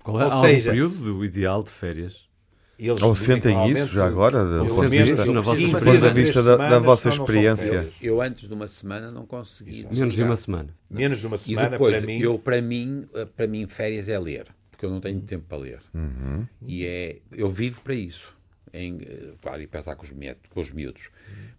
Qual 0.03 0.20
é 0.22 0.25
Ou 0.25 0.32
seja- 0.32 0.70
um 0.70 0.74
período 0.74 1.25
ideal 1.25 1.63
de 1.63 1.70
férias? 1.70 2.32
Eles 2.77 3.01
Ou 3.01 3.15
sentem 3.15 3.70
isso 3.70 3.86
já 3.88 4.05
agora, 4.05 4.43
do 4.43 4.50
pelo 4.65 4.67
ponto 4.75 4.82
de 4.84 4.89
menos 4.89 5.10
vista- 5.12 5.25
na 5.32 5.41
vossa 5.41 5.62
15 5.62 5.74
experiência. 5.75 5.91
a 5.91 5.93
Do 5.93 6.01
ponto 6.10 6.15
de 6.15 6.22
vista 6.24 6.43
da- 6.43 6.58
da 6.70 6.79
vossa 6.79 7.10
experiência. 7.10 7.89
Eu 8.01 8.22
antes 8.22 8.48
de 8.48 8.53
uma 8.53 8.67
semana 8.67 9.12
não 9.12 9.25
consegui. 9.25 9.72
Exato. 9.79 9.96
Menos 9.96 10.15
de 10.15 10.24
uma 10.24 10.36
semana. 10.36 10.70
Menos 10.89 11.20
de 11.20 11.27
uma 11.27 11.36
E 11.36 11.39
semana, 11.39 11.70
depois, 11.70 11.96
para 11.98 12.05
mim, 12.05 12.20
eu, 12.20 12.39
para 12.39 12.62
mim, 12.62 13.08
eh, 13.13 13.25
para 13.25 13.48
mim, 13.48 13.67
férias 13.67 14.10
é 14.10 14.17
ler, 14.20 14.48
porque 14.72 14.86
eu 14.86 14.89
não 14.89 15.00
tenho 15.00 15.22
tempo 15.22 15.46
para 15.48 15.60
ler. 15.60 15.79
Uhum. 15.93 16.46
E 16.65 16.84
é, 16.86 17.17
eu 17.32 17.48
vivo 17.50 17.79
para 17.82 17.93
isso. 17.93 18.36
Em, 18.75 18.97
eh, 19.03 19.33
claro, 19.39 19.61
e 19.61 19.67
para 19.67 19.81
estar 19.81 19.95
com 19.95 20.03
os, 20.03 20.11
miúdos, 20.11 20.41
com 20.49 20.59
os 20.59 20.71
miúdos, 20.71 21.09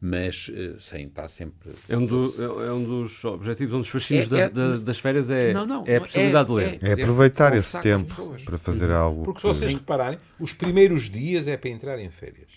mas 0.01 0.51
eh, 0.53 0.75
sem 0.81 1.05
estar 1.05 1.29
sempre. 1.29 1.71
É 1.89 1.97
um, 1.97 2.05
do- 2.05 2.35
é- 2.65 2.67
é 2.67 2.73
um 2.73 2.83
dos 2.83 3.25
objetivos, 3.25 3.73
um 3.75 3.79
dos 3.79 3.89
fascínios 3.89 4.27
É- 4.27 4.29
da- 4.31 4.39
é- 4.41 4.49
da- 4.49 4.77
das 4.79 4.99
férias 4.99 5.31
é, 5.31 5.53
Não, 5.53 5.65
não, 5.65 5.85
é 5.87 5.97
a 5.97 6.01
possibilidade 6.01 6.49
de 6.49 6.53
é- 6.55 6.57
ler. 6.57 6.79
É 6.83 6.93
aproveitar 6.95 7.55
esse 7.57 7.81
tempo 7.81 8.37
para 8.45 8.59
fazer 8.59 8.91
algo. 8.91 9.23
Porque 9.23 9.41
se 9.41 9.47
que- 9.47 9.55
vocês 9.55 9.75
repararem, 9.75 10.19
os 10.41 10.53
primeiros 10.53 11.09
dias 11.09 11.47
é 11.47 11.57
para 11.57 11.71
entrar 11.71 11.99
em 12.01 12.11
férias. 12.11 12.49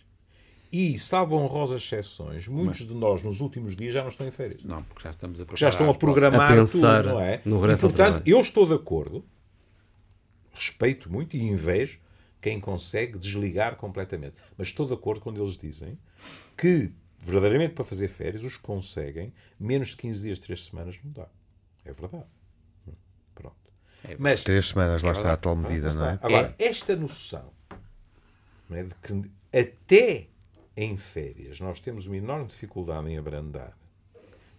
E, 0.71 0.97
salvo 0.97 1.35
honrosas 1.37 1.81
exceções, 1.83 2.47
muitos 2.47 2.79
de 2.87 2.93
nós 2.95 3.21
nos 3.21 3.39
últimos 3.41 3.75
dias 3.75 3.93
já 3.93 4.01
não 4.01 4.09
estão 4.09 4.27
em 4.27 4.31
férias. 4.31 4.63
Não, 4.63 4.81
porque 4.83 5.03
já 5.03 5.11
estamos 5.11 5.39
a 5.39 5.45
Porque 5.45 5.59
já 5.59 5.69
estão 5.69 5.87
a 5.87 5.93
preparar 5.93 6.13
programar 6.31 6.51
A 6.53 6.55
pensar 6.55 7.03
tudo, 7.03 7.13
não 7.13 7.21
é? 7.21 7.41
no 7.45 7.71
e, 7.71 7.77
portanto, 7.77 8.23
eu 8.25 8.41
estou 8.41 8.65
de 8.67 8.73
acordo, 8.73 9.23
respeito 10.53 11.11
muito 11.11 11.37
e 11.37 11.43
invejo 11.43 11.99
quem 12.41 12.60
consegue 12.60 13.17
desligar 13.17 13.75
completamente. 13.75 14.38
Mas 14.58 14.67
estou 14.67 14.86
de 14.88 14.94
acordo 14.94 15.22
quando 15.22 15.41
eles 15.41 15.58
dizem 15.58 15.98
que, 16.58 16.91
verdadeiramente, 17.20 17.74
para 17.74 17.84
fazer 17.84 18.08
férias, 18.08 18.44
os 18.44 18.58
conseguem 18.58 19.34
menos 19.60 19.89
de 19.89 19.98
15 19.98 20.22
dias, 20.22 20.39
3 20.39 20.65
semanas 20.65 21.00
não 21.03 21.12
dá. 21.12 21.27
É 21.86 21.91
verdade. 21.91 22.25
Hum, 22.88 22.94
Pronto. 23.34 23.56
Mas, 24.20 24.44
Três 24.44 24.67
semanas, 24.67 25.03
lá 25.03 25.10
é 25.10 25.13
está 25.13 25.34
a 25.34 25.38
tal 25.38 25.56
medida, 25.56 25.89
Lá 25.89 25.96
não 25.96 26.06
é? 26.08 26.20
Agora, 26.22 26.56
esta 26.60 26.96
noção 26.96 27.51
não 28.70 28.77
é, 28.77 28.84
de 28.84 28.96
que 28.96 29.32
até 29.58 30.27
em 30.75 30.98
férias 30.98 31.60
nós 31.60 31.79
temos 31.79 32.06
uma 32.06 32.17
enorme 32.17 32.48
dificuldade 32.48 33.10
em 33.10 33.17
abrandar, 33.17 33.77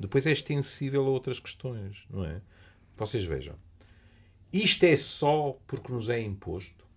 depois 0.01 0.27
é 0.27 0.33
extensível 0.33 1.05
a 1.05 1.09
outras 1.09 1.39
questões, 1.39 2.05
não 2.11 2.25
é? 2.25 2.41
Vocês 2.97 3.25
vejam, 3.25 3.55
isto 4.53 4.85
é 4.85 4.97
só 4.97 5.59
porque 5.67 5.93
nos 5.93 6.09
é 6.09 6.21
imposto? 6.21 6.88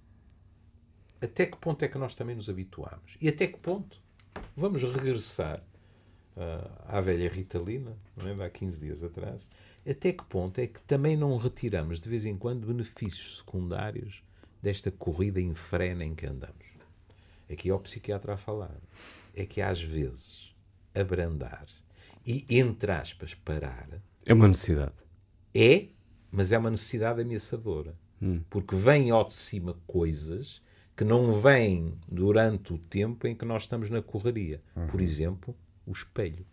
Até 1.21 1.45
que 1.45 1.57
ponto 1.57 1.83
é 1.83 1.87
que 1.87 1.97
nós 1.97 2.15
também 2.15 2.35
nos 2.35 2.49
habituamos? 2.49 3.17
E 3.21 3.29
até 3.29 3.47
que 3.47 3.57
ponto 3.59 4.01
vamos 4.55 4.81
regressar 4.83 5.63
ah, 6.35 6.97
à 6.97 7.01
velha 7.01 7.29
Ritalina, 7.29 7.95
não 8.17 8.27
é? 8.27 8.33
de 8.33 8.43
há 8.43 8.49
15 8.49 8.79
dias 8.79 9.03
atrás? 9.03 9.47
Até 9.87 10.13
que 10.13 10.23
ponto 10.25 10.59
é 10.59 10.67
que 10.67 10.79
também 10.81 11.15
não 11.15 11.37
retiramos 11.37 11.99
de 11.99 12.09
vez 12.09 12.25
em 12.25 12.37
quando 12.37 12.67
benefícios 12.67 13.37
secundários 13.37 14.23
desta 14.61 14.91
corrida 14.91 15.39
infrena 15.39 16.03
em 16.03 16.15
que 16.15 16.25
andamos? 16.25 16.65
Aqui 17.51 17.69
é 17.69 17.73
o 17.73 17.79
psiquiatra 17.79 18.33
a 18.33 18.37
falar. 18.37 18.77
É 19.35 19.45
que 19.45 19.61
às 19.61 19.81
vezes 19.81 20.55
abrandar 20.95 21.67
e, 22.25 22.45
entre 22.49 22.91
aspas, 22.91 23.33
parar 23.33 24.01
É 24.25 24.33
uma 24.33 24.47
necessidade. 24.47 24.93
é, 25.53 25.87
mas 26.31 26.51
é 26.51 26.57
uma 26.57 26.69
necessidade 26.69 27.21
ameaçadora. 27.21 27.95
Porque 28.51 28.75
vêm 28.75 29.09
ao 29.09 29.25
de 29.25 29.33
cima 29.33 29.75
coisas 29.87 30.61
que 30.95 31.03
não 31.03 31.31
vêm 31.39 31.93
durante 32.07 32.73
o 32.73 32.77
tempo 32.77 33.27
em 33.27 33.35
que 33.35 33.45
nós 33.45 33.63
estamos 33.63 33.89
na 33.89 34.01
correria. 34.01 34.61
Por 34.89 35.01
exemplo, 35.01 35.55
o 35.85 35.91
espelho. 35.91 36.45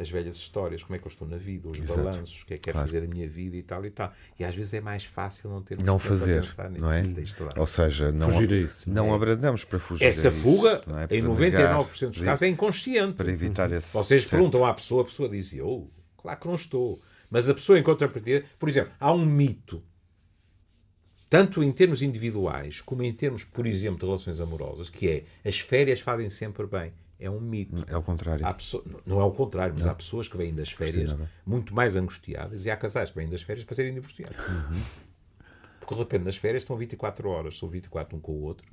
As 0.00 0.08
velhas 0.08 0.36
histórias, 0.36 0.84
como 0.84 0.94
é 0.94 0.98
que 1.00 1.06
eu 1.06 1.10
estou 1.10 1.26
na 1.26 1.36
vida, 1.36 1.68
os 1.68 1.76
Exato. 1.76 1.98
balanços, 2.04 2.42
o 2.42 2.46
que 2.46 2.54
é 2.54 2.56
que 2.56 2.62
quero 2.64 2.76
Claro. 2.76 2.88
fazer 2.88 3.00
da 3.00 3.08
minha 3.08 3.28
vida 3.28 3.56
e 3.56 3.62
tal 3.64 3.84
e 3.84 3.90
tal. 3.90 4.12
E 4.38 4.44
às 4.44 4.54
vezes 4.54 4.72
é 4.74 4.80
mais 4.80 5.04
fácil 5.04 5.50
não 5.50 5.60
ter 5.60 5.76
Não 5.82 5.98
fazer, 5.98 6.44
não 6.78 6.92
é? 6.92 7.02
Ou 7.56 7.66
seja, 7.66 8.12
não, 8.12 8.30
Fugir 8.30 8.52
a 8.52 8.56
isso, 8.58 8.88
não 8.88 9.12
abrandamos 9.12 9.64
para 9.64 9.80
fugir 9.80 10.04
Essa 10.04 10.28
a 10.28 10.30
isso, 10.30 10.40
fuga, 10.40 10.82
não 10.86 11.00
é? 11.00 11.04
em 11.10 11.20
Para 11.20 11.30
99% 11.30 11.38
negar, 11.40 11.84
dos 11.84 12.20
casos, 12.22 12.42
é 12.42 12.48
inconsciente. 12.48 13.14
para 13.14 13.32
evitar 13.32 13.72
esse 13.72 13.92
Vocês 13.92 14.22
certo. 14.22 14.30
perguntam 14.30 14.64
à 14.64 14.72
pessoa, 14.72 15.02
a 15.02 15.04
pessoa 15.04 15.28
diz: 15.28 15.52
Eu, 15.52 15.90
claro 16.16 16.38
que 16.38 16.46
não 16.46 16.54
estou. 16.54 17.00
Mas 17.28 17.48
a 17.48 17.54
pessoa, 17.54 17.76
em 17.76 17.82
contrapartida, 17.82 18.44
por 18.56 18.68
exemplo, 18.68 18.92
há 19.00 19.12
um 19.12 19.26
mito, 19.26 19.82
tanto 21.30 21.62
em 21.62 21.70
termos 21.72 22.00
individuais 22.02 22.80
como 22.80 23.02
em 23.02 23.12
termos, 23.12 23.44
por 23.44 23.66
exemplo, 23.66 23.98
de 24.00 24.06
relações 24.06 24.40
amorosas, 24.40 24.88
que 24.90 25.08
é 25.08 25.48
as 25.48 25.58
férias 25.60 26.00
fazem 26.00 26.28
sempre 26.30 26.66
bem. 26.66 26.92
É 27.20 27.28
um 27.28 27.40
mito. 27.40 27.84
É 27.88 27.96
o 27.96 28.02
contrário. 28.02 28.46
Há 28.46 28.54
pessoa- 28.54 28.84
não 29.04 29.20
é 29.20 29.24
o 29.24 29.32
contrário, 29.32 29.74
mas 29.76 29.86
há 29.88 29.94
pessoas 29.94 30.28
que 30.28 30.36
vêm 30.36 30.54
das 30.54 30.70
férias 30.70 31.10
muito 31.44 31.74
mais 31.74 31.96
angustiadas 31.96 32.64
e 32.64 32.70
há 32.70 32.76
casais 32.76 33.10
que 33.10 33.16
vêm 33.16 33.28
das 33.28 33.42
férias 33.42 33.64
para 33.64 33.74
serem 33.74 33.92
divorciados. 33.92 34.36
Porque 35.80 35.94
de 35.94 36.00
repente 36.00 36.22
nas 36.24 36.36
férias 36.36 36.62
estão 36.62 36.76
24 36.76 37.28
horas, 37.28 37.58
são 37.58 37.68
24 37.68 38.16
um 38.16 38.20
com 38.20 38.32
o 38.32 38.42
outro 38.42 38.66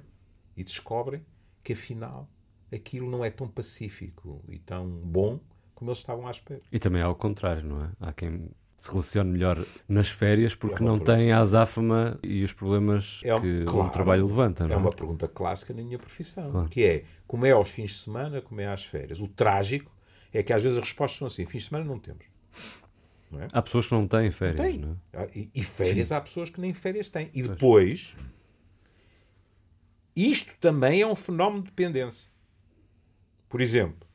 e 0.55 0.63
descobrem 0.63 1.25
que 1.63 1.73
afinal 1.73 2.29
aquilo 2.71 3.09
não 3.09 3.23
é 3.25 3.29
tão 3.31 3.47
pacífico 3.47 4.43
e 4.47 4.59
tão 4.59 4.87
bom 4.87 5.39
como 5.73 5.89
eles 5.89 5.99
estavam 5.99 6.27
à 6.27 6.31
espera. 6.31 6.61
E 6.71 6.77
também 6.79 7.01
há 7.01 7.09
o 7.09 7.15
contrário, 7.15 7.63
não 7.67 7.83
é? 7.83 7.89
Há 7.99 8.13
quem 8.13 8.49
se 8.77 8.89
relacione 8.91 9.31
melhor 9.31 9.63
nas 9.87 10.09
férias 10.09 10.53
porque 10.53 10.75
É 10.83 10.85
não 10.85 10.93
pergunta. 10.99 11.15
tem 11.15 11.31
a 11.31 11.39
azáfama 11.39 12.19
e 12.21 12.43
os 12.43 12.53
problemas 12.53 13.21
É 13.23 13.33
um- 13.35 13.41
que 13.41 13.63
claro. 13.65 13.87
o 13.87 13.91
trabalho 13.91 14.25
levanta, 14.27 14.63
não 14.65 14.71
É 14.71 14.73
é? 14.73 14.77
uma 14.77 14.91
pergunta 14.91 15.27
clássica 15.27 15.73
na 15.73 15.81
minha 15.81 15.97
profissão, 15.97 16.51
Claro. 16.51 16.69
que 16.69 16.83
é 16.83 17.03
como 17.25 17.45
é 17.45 17.51
aos 17.51 17.69
fins 17.69 17.91
de 17.91 17.97
semana, 17.97 18.41
como 18.41 18.61
é 18.61 18.67
às 18.67 18.83
férias. 18.83 19.19
O 19.19 19.27
trágico 19.27 19.91
é 20.33 20.43
que 20.43 20.53
às 20.53 20.61
vezes 20.61 20.77
as 20.77 20.83
respostas 20.83 21.17
são 21.17 21.27
assim: 21.27 21.45
fins 21.45 21.63
de 21.63 21.69
semana 21.69 21.85
não 21.85 21.97
temos. 21.99 22.25
Há 23.51 23.61
pessoas 23.61 23.87
que 23.87 23.93
não 23.93 24.07
têm 24.07 24.31
férias, 24.31 24.61
Tem. 24.61 24.77
não 24.79 24.91
é? 25.13 25.23
Ah, 25.23 25.27
E, 25.35 25.49
e 25.53 25.63
férias 25.63 26.11
há 26.11 26.21
pessoas 26.21 26.49
que 26.49 26.61
nem 26.61 26.73
férias 26.73 27.09
têm. 27.09 27.29
E 27.33 27.41
depois, 27.43 28.15
isto 30.15 30.53
também 30.59 31.01
é 31.01 31.07
um 31.07 31.15
fenómeno 31.15 31.63
de 31.63 31.69
dependência. 31.69 32.29
Por 33.49 33.59
exemplo, 33.61 34.07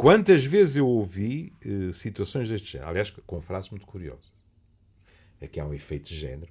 quantas 0.00 0.46
vezes 0.46 0.76
eu 0.76 0.88
ouvi 0.88 1.52
eh, 1.60 1.92
situações 1.92 2.48
deste 2.48 2.72
género, 2.72 2.88
aliás, 2.88 3.10
com 3.10 3.38
frases 3.42 3.68
muito 3.68 3.86
curiosas. 3.86 4.34
Aqui 5.38 5.60
há 5.60 5.66
um 5.66 5.74
efeito 5.74 6.08
de 6.08 6.16
género. 6.16 6.50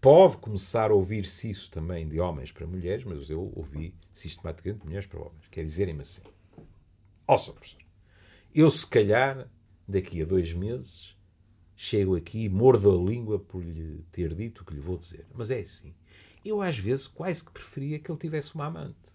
Pode 0.00 0.38
começar 0.38 0.90
a 0.90 0.94
ouvir-se 0.94 1.48
isso 1.48 1.70
também 1.70 2.08
de 2.08 2.18
homens 2.18 2.50
para 2.50 2.66
mulheres, 2.66 3.04
mas 3.04 3.30
eu 3.30 3.52
ouvi 3.54 3.94
sistematicamente 4.12 4.80
de 4.80 4.86
mulheres 4.86 5.06
para 5.06 5.20
homens. 5.20 5.46
Quer 5.52 5.64
dizerem-me 5.64 6.02
assim: 6.02 6.22
Ó, 7.28 7.38
Sr. 7.38 7.52
professor, 7.52 7.80
eu 8.52 8.68
se 8.70 8.86
calhar 8.88 9.48
daqui 9.86 10.20
a 10.20 10.24
dois 10.24 10.52
meses 10.52 11.16
chego 11.76 12.16
aqui 12.16 12.44
e 12.44 12.48
mordo 12.48 12.90
a 12.90 13.08
língua 13.08 13.38
por 13.38 13.62
lhe 13.62 14.04
ter 14.10 14.34
dito 14.34 14.62
o 14.62 14.64
que 14.64 14.74
lhe 14.74 14.80
vou 14.80 14.98
dizer. 14.98 15.26
Mas 15.32 15.48
é 15.48 15.60
assim, 15.60 15.94
eu 16.44 16.60
às 16.60 16.76
vezes 16.76 17.06
quase 17.06 17.44
que 17.44 17.52
preferia 17.52 18.00
que 18.00 18.10
ele 18.10 18.18
tivesse 18.18 18.56
uma 18.56 18.66
amante. 18.66 19.14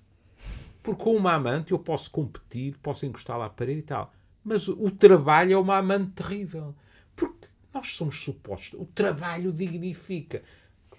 Porque 0.86 1.04
com 1.04 1.16
uma 1.16 1.34
amante 1.34 1.72
eu 1.72 1.80
posso 1.80 2.12
competir, 2.12 2.78
posso 2.78 3.08
encostá-la 3.08 3.48
à 3.48 3.50
parede 3.50 3.80
e 3.80 3.84
tal. 3.84 4.14
Mas 4.44 4.68
o 4.68 4.92
trabalho 4.92 5.54
é 5.54 5.58
uma 5.58 5.78
amante 5.78 6.12
terrível. 6.12 6.76
Porque 7.16 7.48
nós 7.74 7.96
somos 7.96 8.20
supostos. 8.20 8.80
O 8.80 8.86
trabalho 8.86 9.52
dignifica. 9.52 10.44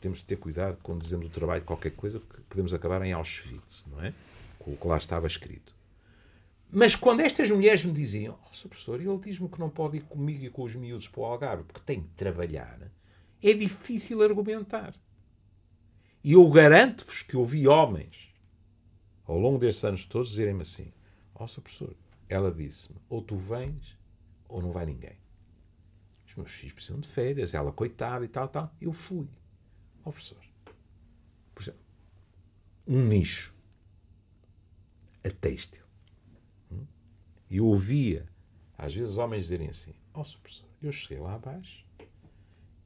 Temos 0.01 0.19
de 0.19 0.25
ter 0.25 0.37
cuidado 0.37 0.79
quando 0.83 1.01
dizemos 1.01 1.27
o 1.27 1.31
trabalho 1.31 1.63
qualquer 1.63 1.93
coisa, 1.93 2.21
porque 2.21 2.43
podemos 2.49 2.75
acabar 2.75 3.01
em 3.03 3.13
Auschwitz, 3.13 3.87
não 3.91 4.05
é? 4.05 4.13
Com 4.59 4.73
o 4.73 4.77
que 4.77 4.87
lá 4.87 4.99
estava 4.99 5.27
escrito. 5.27 5.75
Mas 6.71 6.97
quando 6.97 7.21
estas 7.21 7.51
mulheres 7.51 7.85
me 7.85 7.93
diziam, 7.93 8.39
oh, 8.45 8.53
Sr. 8.53 8.69
professor, 8.69 9.01
ele 9.01 9.19
diz-me 9.19 9.49
que 9.49 9.59
não 9.59 9.71
pode 9.71 9.99
ir 9.99 10.03
comigo 10.03 10.45
e 10.45 10.51
com 10.51 10.65
os 10.65 10.75
miúdos 10.75 11.09
para 11.09 11.21
o 11.21 11.25
Algarve 11.25 11.63
porque 11.63 11.81
tem 11.81 12.01
de 12.01 12.09
trabalhar, 12.09 12.79
é 13.43 13.53
difícil 13.53 14.21
argumentar. 14.23 14.95
E 16.23 16.33
eu 16.33 16.49
garanto-vos 16.51 17.23
que 17.23 17.37
ouvi 17.37 17.69
homens, 17.69 18.26
ao 19.27 19.39
longo 19.39 19.59
destes 19.59 19.85
anos 19.85 20.05
todos, 20.05 20.31
dizerem-me 20.31 20.63
assim, 20.63 20.93
ó 21.35 21.45
oh, 21.45 21.49
Sr. 21.49 21.61
professor, 21.61 21.97
ela 22.29 22.53
disse-me, 22.53 22.99
ou 23.09 23.23
tu 23.23 23.37
vens 23.37 23.99
ou 24.49 24.63
não 24.63 24.73
vai 24.73 24.87
ninguém. 24.87 25.17
Os 26.27 26.35
meus 26.35 26.53
filhos 26.53 26.75
precisam 26.75 27.01
de 27.01 27.09
férias, 27.09 27.55
ela 27.55 27.73
coitada 27.73 28.25
e 28.25 28.29
tal, 28.29 28.49
tal. 28.49 28.75
Eu 28.81 28.93
fui. 28.93 29.27
Ó 30.05 30.09
oh, 30.09 30.13
professor, 30.13 30.43
por 31.55 31.63
exemplo, 31.63 31.81
um 32.87 33.03
nicho, 33.03 33.55
a 35.25 35.31
têxtil. 35.31 35.85
E 37.49 37.57
eu 37.59 37.67
ouvia, 37.67 38.27
às 38.77 38.95
vezes, 38.95 39.19
homens 39.19 39.45
dizerem 39.45 39.69
assim: 39.69 39.95
Ó, 40.15 40.21
oh, 40.21 40.39
professor, 40.41 40.69
eu 40.83 40.93
cheguei 40.93 41.19
lá 41.19 41.35
abaixo, 41.35 41.85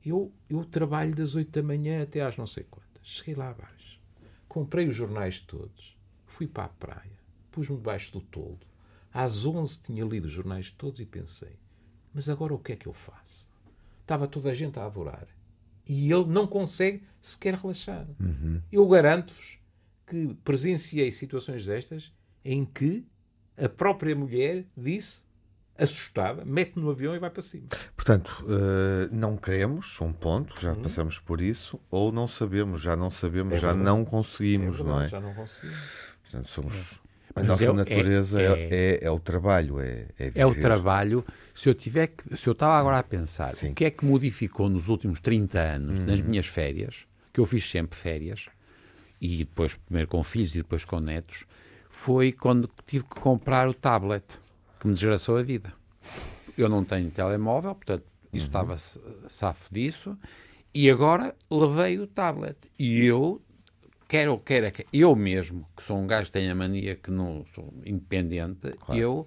eu, 0.05 0.33
eu 0.49 0.65
trabalho 0.65 1.15
das 1.15 1.35
8 1.35 1.51
da 1.51 1.63
manhã 1.63 2.03
até 2.03 2.23
às 2.23 2.37
não 2.37 2.47
sei 2.47 2.65
quantas. 2.65 3.03
Cheguei 3.03 3.35
lá 3.35 3.51
abaixo, 3.51 4.01
comprei 4.49 4.87
os 4.87 4.97
jornais 4.97 5.41
todos, 5.41 5.97
fui 6.31 6.47
para 6.47 6.65
a 6.65 6.69
praia, 6.69 7.19
pus-me 7.51 7.77
debaixo 7.77 8.13
do 8.13 8.21
toldo. 8.21 8.67
Às 9.13 9.45
11 9.45 9.81
tinha 9.81 10.05
lido 10.05 10.27
os 10.27 10.33
jornais 10.33 10.71
todos 10.71 11.01
e 11.01 11.07
pensei: 11.07 11.57
mas 12.15 12.29
agora 12.29 12.55
o 12.55 12.59
que 12.59 12.73
é 12.73 12.77
que 12.77 12.87
eu 12.87 12.93
faço? 12.93 13.49
Estava 14.03 14.27
toda 14.29 14.51
a 14.51 14.55
gente 14.55 14.79
a 14.79 14.87
adorar. 14.87 15.27
E 15.87 16.11
ele 16.13 16.27
não 16.27 16.47
consegue 16.47 17.03
sequer 17.21 17.55
relaxar. 17.55 18.07
Eu 18.71 18.87
garanto-vos 18.87 19.59
que 20.07 20.35
presenciei 20.45 21.11
situações 21.11 21.67
destas 21.67 22.13
em 22.45 22.65
que 22.65 23.05
a 23.57 23.69
própria 23.69 24.15
mulher 24.15 24.65
disse, 24.77 25.23
assustada, 25.77 26.45
mete 26.45 26.79
no 26.79 26.91
avião 26.91 27.15
e 27.15 27.19
vai 27.19 27.31
para 27.31 27.43
cima. 27.43 27.67
Portanto, 27.97 28.45
eh, 28.49 29.09
não 29.13 29.37
queremos, 29.37 30.01
um 30.01 30.13
ponto, 30.13 30.61
já 30.61 30.73
Uhum. 30.73 30.83
passamos 30.83 31.19
por 31.19 31.41
isso, 31.41 31.81
ou 31.91 32.13
não 32.13 32.29
sabemos, 32.29 32.81
já 32.83 32.95
não 32.95 33.11
sabemos, 33.11 33.55
É 33.55 33.59
já 33.59 33.69
verdade. 33.69 33.85
não 33.85 34.05
conseguimos, 34.05 34.77
É 34.77 34.79
não 34.79 34.85
verdade, 34.87 35.05
é? 35.05 35.09
Já 35.09 35.21
não 35.21 35.35
consigo. 35.35 35.73
Portanto, 36.31 36.49
somos. 36.49 37.01
A 37.35 37.41
Mas 37.41 37.47
nossa 37.47 37.65
é- 37.65 37.69
é- 37.69 37.73
natureza 37.73 38.41
é, 38.41 38.45
é- 38.45 38.69
é- 38.71 38.99
é 39.03 39.11
o 39.11 39.21
trabalho, 39.21 39.81
é, 39.81 40.07
é 40.19 40.33
É 40.35 40.47
o 40.47 40.55
trabalho. 40.55 41.25
Se 41.55 41.69
eu 41.69 41.75
tiver 41.75 42.09
que, 42.09 42.37
se 42.37 42.49
eu 42.49 42.53
estava 42.53 42.75
agora 42.79 42.99
a 42.99 43.03
pensar 43.05 43.55
Sim. 43.55 43.71
o 43.71 43.75
que 43.75 43.85
é 43.85 43.91
que 43.91 44.05
modificou 44.05 44.69
nos 44.69 44.89
últimos 44.89 45.21
30 45.21 45.61
anos 45.61 45.99
nas 46.01 46.21
minhas 46.21 46.47
férias, 46.47 47.07
que 47.33 47.39
eu 47.41 47.47
fiz 47.47 47.69
sempre 47.71 47.97
férias, 47.99 48.47
e 49.21 49.39
depois 49.39 49.75
primeiro 49.75 50.09
com 50.09 50.23
filhos 50.25 50.55
e 50.55 50.59
depois 50.59 50.85
com 50.85 50.99
netos, 50.99 51.45
foi 51.89 52.33
quando 52.33 52.69
tive 52.87 53.05
que 53.05 53.21
comprar 53.21 53.69
o 53.69 53.75
tablet, 53.75 54.25
que 54.81 54.87
me 54.89 54.95
desgraçou 54.95 55.37
a 55.37 55.43
vida. 55.43 55.73
Eu 56.59 56.69
não 56.69 56.85
tenho 56.85 57.11
telemóvel, 57.11 57.75
portanto, 57.77 58.05
isso 58.33 58.47
estava 58.47 58.75
s- 58.75 58.99
safo 59.29 59.73
disso, 59.73 60.19
e 60.75 60.91
agora 60.91 61.35
levei 61.51 61.99
o 62.01 62.07
tablet. 62.09 62.57
E 62.79 63.05
eu 63.05 63.41
quero 64.11 64.37
quero 64.45 64.73
que 64.73 64.85
eu 64.93 65.15
mesmo, 65.15 65.65
que 65.77 65.83
sou 65.85 65.97
um 65.97 66.07
gajo 66.07 66.27
que 66.27 66.33
tem 66.33 66.51
a 66.51 66.55
mania 66.55 66.97
que 66.97 67.11
não 67.13 67.45
sou 67.55 67.73
independente, 67.87 68.73
eu 68.89 69.27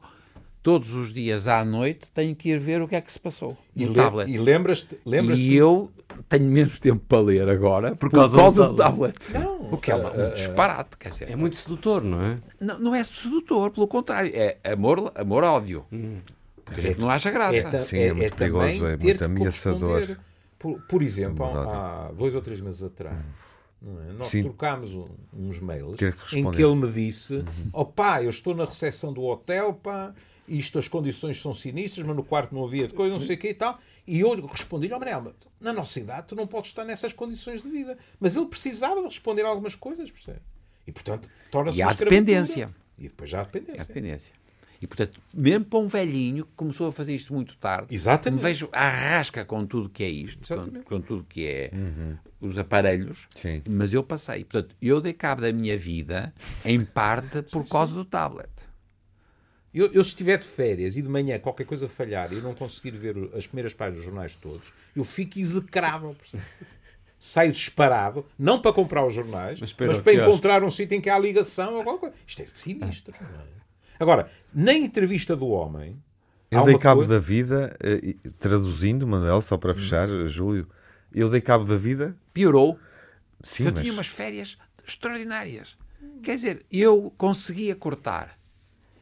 todos 0.61 0.93
os 0.93 1.11
dias 1.13 1.47
à 1.47 1.63
noite 1.63 2.09
tenho 2.13 2.35
que 2.35 2.49
ir 2.49 2.59
ver 2.59 2.81
o 2.81 2.87
que 2.87 2.95
é 2.95 3.01
que 3.01 3.11
se 3.11 3.19
passou 3.19 3.57
E, 3.75 3.85
no 3.85 3.91
le- 3.91 3.95
tablet. 3.95 4.29
e 4.29 4.37
lembras-te 4.37 4.97
lembras 5.05 5.39
E 5.39 5.55
eu 5.55 5.89
tenho 6.29 6.45
menos 6.45 6.79
tempo 6.79 7.01
para 7.07 7.19
ler 7.21 7.47
agora 7.49 7.95
por, 7.95 8.09
causa 8.11 8.37
causa, 8.37 8.63
do 8.67 8.69
do 8.71 8.75
tablet. 8.75 9.17
Não, 9.33 9.71
o 9.73 9.77
que 9.77 9.89
é 9.91 9.95
uma- 9.95 10.11
um 10.11 10.33
disparate, 10.33 10.97
quer 10.97 11.09
dizer. 11.11 11.29
É 11.31 11.35
muito 11.35 11.55
sedutor, 11.55 12.03
não 12.03 12.21
é? 12.21 12.37
Não, 12.59 12.79
não 12.79 12.95
é 12.95 13.03
sedutor, 13.03 13.71
pelo 13.71 13.87
contrário, 13.87 14.31
é 14.35 14.57
amor, 14.65 15.11
amor-ódio. 15.15 15.85
Porque 16.65 16.79
a 16.79 16.83
gente 16.83 16.99
não 16.99 17.09
acha 17.09 17.31
graça. 17.31 17.69
ta- 17.71 17.81
Sim, 17.81 17.99
é 17.99 18.13
muito 18.13 18.35
perigoso, 18.35 18.65
também 18.79 18.91
é 18.93 18.97
muito 18.97 19.23
ameaçador. 19.25 20.17
Por, 20.59 20.79
por 20.87 21.01
exemplo, 21.03 21.43
há, 21.45 22.07
há 22.07 22.11
dois 22.13 22.35
ou 22.35 22.41
três 22.41 22.61
meses 22.61 22.83
atrás, 22.83 23.15
não 23.17 23.23
é? 23.85 24.13
nós 24.13 24.29
Sim. 24.29 24.43
trocámos 24.43 24.95
um- 24.95 25.07
uns 25.33 25.59
mails 25.59 25.95
que 25.97 26.05
em 26.05 26.09
responder. 26.11 26.55
que 26.57 26.63
ele 26.63 26.75
me 26.75 26.91
disse: 26.91 27.43
oh 27.73 27.85
pá, 27.85 28.23
eu 28.23 28.29
estou 28.29 28.55
na 28.55 28.65
recepção 28.65 29.11
do 29.11 29.21
hotel, 29.23 29.73
pá, 29.73 30.13
isto 30.47 30.79
as 30.79 30.87
condições 30.87 31.41
são 31.41 31.53
sinistras, 31.53 32.05
mas 32.07 32.15
no 32.15 32.23
quarto 32.23 32.53
não 32.55 32.63
havia 32.63 32.87
de 32.87 32.93
coisa, 32.93 33.11
não 33.13 33.19
sei 33.19 33.35
o 33.35 33.39
que 33.39 33.49
e 33.49 33.53
tal. 33.53 33.77
E 34.07 34.19
eu 34.19 34.45
respondi-lhe: 34.47 34.93
oh 34.93 34.99
Manel, 34.99 35.33
na 35.59 35.73
nossa 35.73 35.99
idade 35.99 36.27
tu 36.27 36.35
não 36.35 36.47
podes 36.47 36.69
estar 36.69 36.85
nessas 36.85 37.11
condições 37.13 37.61
de 37.61 37.69
vida. 37.69 37.97
Mas 38.19 38.35
ele 38.35 38.45
precisava 38.45 39.01
de 39.01 39.07
responder 39.07 39.43
algumas 39.45 39.75
coisas, 39.75 40.09
percebe? 40.11 40.39
E 40.87 40.91
portanto, 40.91 41.29
torna-se 41.51 41.81
há 41.81 41.87
uma 41.87 41.93
dependência. 41.93 42.73
E 42.99 43.03
depois 43.03 43.29
já 43.29 43.39
há 43.39 43.41
É 43.41 43.81
a 43.81 43.83
dependência. 43.83 44.33
E, 44.83 44.87
portanto, 44.87 45.17
mesmo 45.33 45.63
para 45.63 45.79
um 45.79 45.87
velhinho 45.87 46.43
que 46.43 46.51
começou 46.57 46.89
a 46.89 46.91
fazer 46.91 47.15
isto 47.15 47.33
muito 47.33 47.55
tarde, 47.55 47.95
Exatamente. 47.95 48.43
me 48.43 48.49
vejo 48.49 48.67
à 48.73 48.89
rasca 48.89 49.45
com 49.45 49.65
tudo 49.65 49.87
que 49.89 50.03
é 50.03 50.09
isto, 50.09 50.45
com, 50.45 50.83
com 50.83 50.99
tudo 51.01 51.23
que 51.23 51.47
é 51.47 51.71
os 52.41 52.57
aparelhos, 52.57 53.25
Sim. 53.33 53.63
mas 53.65 53.93
eu 53.93 54.03
passei. 54.03 54.43
Portanto, 54.43 54.75
eu 54.81 54.99
dei 54.99 55.13
cabo 55.13 55.41
da 55.41 55.53
minha 55.53 55.77
vida, 55.77 56.33
em 56.65 56.83
parte, 56.83 57.41
por 57.49 57.65
causa 57.65 57.93
do 57.93 58.03
tablet. 58.03 58.49
Eu, 59.73 59.85
eu, 59.93 60.03
se 60.03 60.09
estiver 60.09 60.37
de 60.37 60.47
férias 60.47 60.97
e 60.97 61.01
de 61.01 61.07
manhã 61.07 61.39
qualquer 61.39 61.65
coisa 61.65 61.87
falhar 61.87 62.33
e 62.33 62.35
eu 62.35 62.41
não 62.41 62.53
conseguir 62.53 62.91
ver 62.91 63.15
as 63.33 63.47
primeiras 63.47 63.73
páginas 63.73 63.99
dos 63.99 64.05
jornais 64.05 64.35
todos, 64.35 64.67
eu 64.93 65.05
fico 65.05 65.39
execrável. 65.39 66.13
Saio 67.17 67.53
disparado, 67.53 68.25
não 68.37 68.61
para 68.61 68.73
comprar 68.73 69.07
os 69.07 69.13
jornais, 69.13 69.57
Mas 69.61 69.73
mas, 69.79 69.97
para 69.99 70.13
encontrar 70.13 70.61
um 70.61 70.69
sítio 70.69 70.97
em 70.97 70.99
que 70.99 71.09
há 71.09 71.17
ligação 71.17 71.75
ou 71.75 71.83
qualquer 71.85 71.99
coisa. 72.01 72.15
Isto 72.27 72.41
é 72.41 72.45
sinistro. 72.47 73.15
não 73.21 73.39
é? 73.39 73.62
Agora, 74.03 74.29
na 74.53 74.73
entrevista 74.73 75.35
do 75.35 75.47
homem. 75.47 75.97
Eu 76.51 76.65
dei 76.65 76.77
cabo 76.77 76.99
coisa- 77.01 77.15
da 77.15 77.19
vida, 77.19 77.75
eh, 77.81 78.13
traduzindo, 78.39 79.07
Manuel, 79.07 79.41
só 79.41 79.57
para 79.57 79.73
fechar, 79.73 80.07
Júlio, 80.27 80.67
eu 81.11 81.27
dei 81.27 81.41
cabo 81.41 81.65
da 81.65 81.75
vida, 81.77 82.15
Piorou. 82.31 82.77
sim, 83.41 83.65
eu 83.65 83.71
mas 83.73 83.81
tinha 83.81 83.91
umas 83.91 84.05
férias 84.05 84.55
extraordinárias. 84.87 85.75
Quer 86.21 86.35
dizer, 86.35 86.65
eu 86.71 87.11
conseguia 87.17 87.75
cortar. 87.75 88.37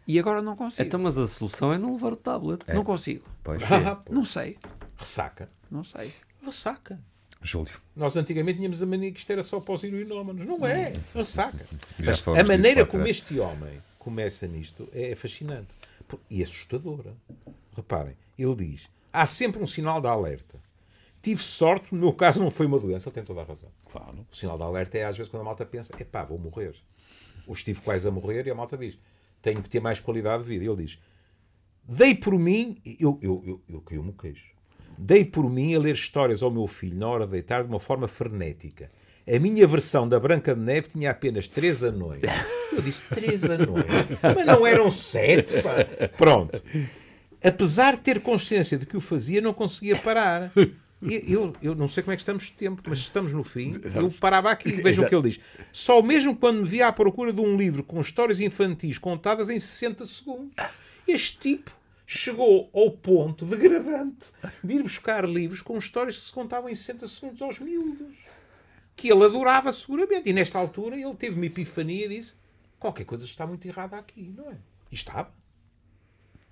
E 0.08 0.18
agora 0.18 0.42
não 0.42 0.56
consigo. 0.56 0.82
Então, 0.88 1.00
mas 1.00 1.18
a 1.18 1.28
solução 1.28 1.74
é 1.74 1.78
não 1.78 1.92
levar 1.94 2.14
o 2.14 2.16
tablet. 2.16 2.62
Não 2.74 2.84
consigo. 2.86 3.26
pois, 3.44 3.62
Ah, 3.70 3.96
pô, 3.98 4.14
Não 4.14 4.24
sei. 4.24 4.58
ressaca. 4.98 5.50
Não 5.70 5.84
sei. 5.84 6.12
Ressaca. 6.42 7.00
Júlio, 7.44 7.74
Nós 7.96 8.16
antigamente 8.16 8.58
tínhamos 8.58 8.82
a 8.82 8.86
mania 8.86 9.12
que 9.12 9.20
isto 9.20 9.30
era 9.32 9.44
só 9.44 9.60
para 9.60 9.74
os 9.74 9.84
heroinómanos. 9.84 10.46
Não 10.46 10.66
é. 10.66 10.94
Ressaca. 11.14 11.66
Já 12.00 12.12
Mas 12.12 12.28
a 12.28 12.44
maneira 12.46 12.86
como 12.86 13.06
este 13.08 13.40
homem 13.40 13.82
começa 14.04 14.48
nisto 14.48 14.90
é 14.92 15.16
fascinante. 15.16 15.70
Por- 16.08 16.20
E 16.30 16.42
assustadora. 16.44 17.14
Reparem, 17.76 18.16
ele 18.38 18.56
diz: 18.56 18.90
há 19.14 19.26
sempre 19.26 19.62
um 19.62 19.68
sinal 19.68 20.02
de 20.02 20.08
alerta. 20.08 20.60
Tive 21.22 21.42
sorte, 21.42 21.94
no 21.94 22.00
meu 22.02 22.14
caso 22.14 22.42
não 22.42 22.50
foi 22.50 22.66
uma 22.66 22.80
doença, 22.80 23.08
ele 23.10 23.14
tem 23.14 23.24
toda 23.24 23.42
a 23.42 23.44
razão. 23.44 23.70
Claro. 23.92 24.26
O 24.32 24.36
sinal 24.36 24.58
de 24.58 24.64
alerta 24.64 24.98
é 24.98 25.06
às 25.06 25.16
vezes 25.16 25.30
quando 25.30 25.42
a 25.42 25.46
malta 25.46 25.66
pensa: 25.66 25.94
epá, 26.00 26.24
vou 26.24 26.40
morrer. 26.40 26.76
Ou 27.48 27.54
estive 27.54 27.80
quase 27.82 28.08
a 28.08 28.12
morrer 28.12 28.46
e 28.48 28.50
a 28.52 28.56
malta 28.56 28.78
diz: 28.78 28.98
tenho 29.42 29.62
que 29.62 29.70
ter 29.70 29.80
mais 29.80 30.00
qualidade 30.00 30.44
de 30.44 30.50
vida. 30.50 30.66
E 30.66 30.68
ele 30.68 30.84
diz: 30.84 31.00
dei 31.84 32.16
por 32.16 32.38
mim, 32.38 32.82
eu, 33.00 33.20
eu, 33.22 33.44
eu, 33.46 33.62
eu 33.70 33.82
caiu-me 33.82 34.10
o 34.10 34.14
queixo. 34.14 34.52
Dei 34.98 35.24
por 35.24 35.50
mim 35.50 35.74
a 35.76 35.80
ler 35.80 35.94
histórias 35.94 36.44
ao 36.44 36.52
meu 36.52 36.68
filho 36.68 36.98
na 36.98 37.08
hora 37.08 37.26
de 37.26 37.32
deitar 37.32 37.64
de 37.64 37.70
uma 37.70 37.80
forma 37.80 38.08
frenética. 38.08 38.92
A 39.34 39.40
minha 39.40 39.66
versão 39.66 40.10
da 40.10 40.20
Branca 40.20 40.54
de 40.54 40.60
Neve 40.60 40.90
tinha 40.90 41.12
apenas 41.12 41.48
três 41.48 41.82
anões. 41.84 42.22
Eu 42.74 42.82
disse, 42.82 43.04
três 43.10 43.46
anões? 43.46 43.86
Mas 44.22 44.46
não 44.46 44.68
eram 44.68 44.90
sete, 44.90 45.54
pá. 45.62 46.10
Pronto. 46.18 46.62
Apesar 47.42 47.96
de 47.96 48.02
ter 48.02 48.20
consciência 48.20 48.78
de 48.78 48.86
que 48.86 48.98
o 48.98 49.02
fazia, 49.02 49.40
não 49.40 49.54
conseguia 49.54 49.96
parar. 49.96 50.52
Eu, 51.02 51.56
eu 51.64 51.74
não 51.74 51.88
sei 51.88 52.04
como 52.04 52.14
é 52.14 52.16
que 52.16 52.22
estamos 52.22 52.44
de 52.44 52.52
tempo, 52.52 52.82
mas 52.86 53.00
estamos 53.00 53.34
no 53.34 53.44
fim, 53.44 53.80
eu 53.96 54.12
parava 54.12 54.52
aqui. 54.52 54.72
Vejam 54.72 55.06
o 55.06 55.10
que 55.10 55.16
ele 55.16 55.30
diz. 55.30 55.40
Só 55.72 56.02
mesmo 56.02 56.36
quando 56.36 56.62
me 56.62 56.68
via 56.68 56.88
à 56.88 56.92
procura 56.92 57.34
de 57.34 57.42
um 57.42 57.58
livro 57.58 57.84
com 57.84 58.00
histórias 58.02 58.40
infantis 58.40 58.98
contadas 58.98 59.50
em 59.50 59.60
60 59.60 60.06
segundos. 60.06 60.56
Este 61.08 61.38
tipo 61.38 61.72
chegou 62.06 62.70
ao 62.74 62.92
ponto 62.92 63.46
degradante 63.46 64.28
de 64.64 64.76
ir 64.76 64.84
buscar 64.84 65.28
livros 65.28 65.62
com 65.62 65.78
histórias 65.78 66.20
que 66.20 66.26
se 66.26 66.34
contavam 66.34 66.70
em 66.70 66.76
60 66.76 67.08
segundos 67.08 67.42
aos 67.42 67.60
miúdos. 67.60 68.31
Que 69.02 69.12
ele 69.12 69.26
adorava 69.26 69.72
seguramente. 69.72 70.30
E 70.30 70.34
nesta 70.34 70.60
altura 70.60 70.96
ele 70.96 71.16
teve 71.16 71.36
uma 71.36 71.46
epifania 71.46 72.06
e 72.06 72.10
disse: 72.10 72.36
qualquer 72.80 73.04
coisa 73.04 73.26
está 73.26 73.48
muito 73.48 73.68
errada 73.68 73.98
aqui, 73.98 74.32
não 74.38 74.50
é? 74.52 74.56
E 74.92 74.96
estava. 74.96 75.32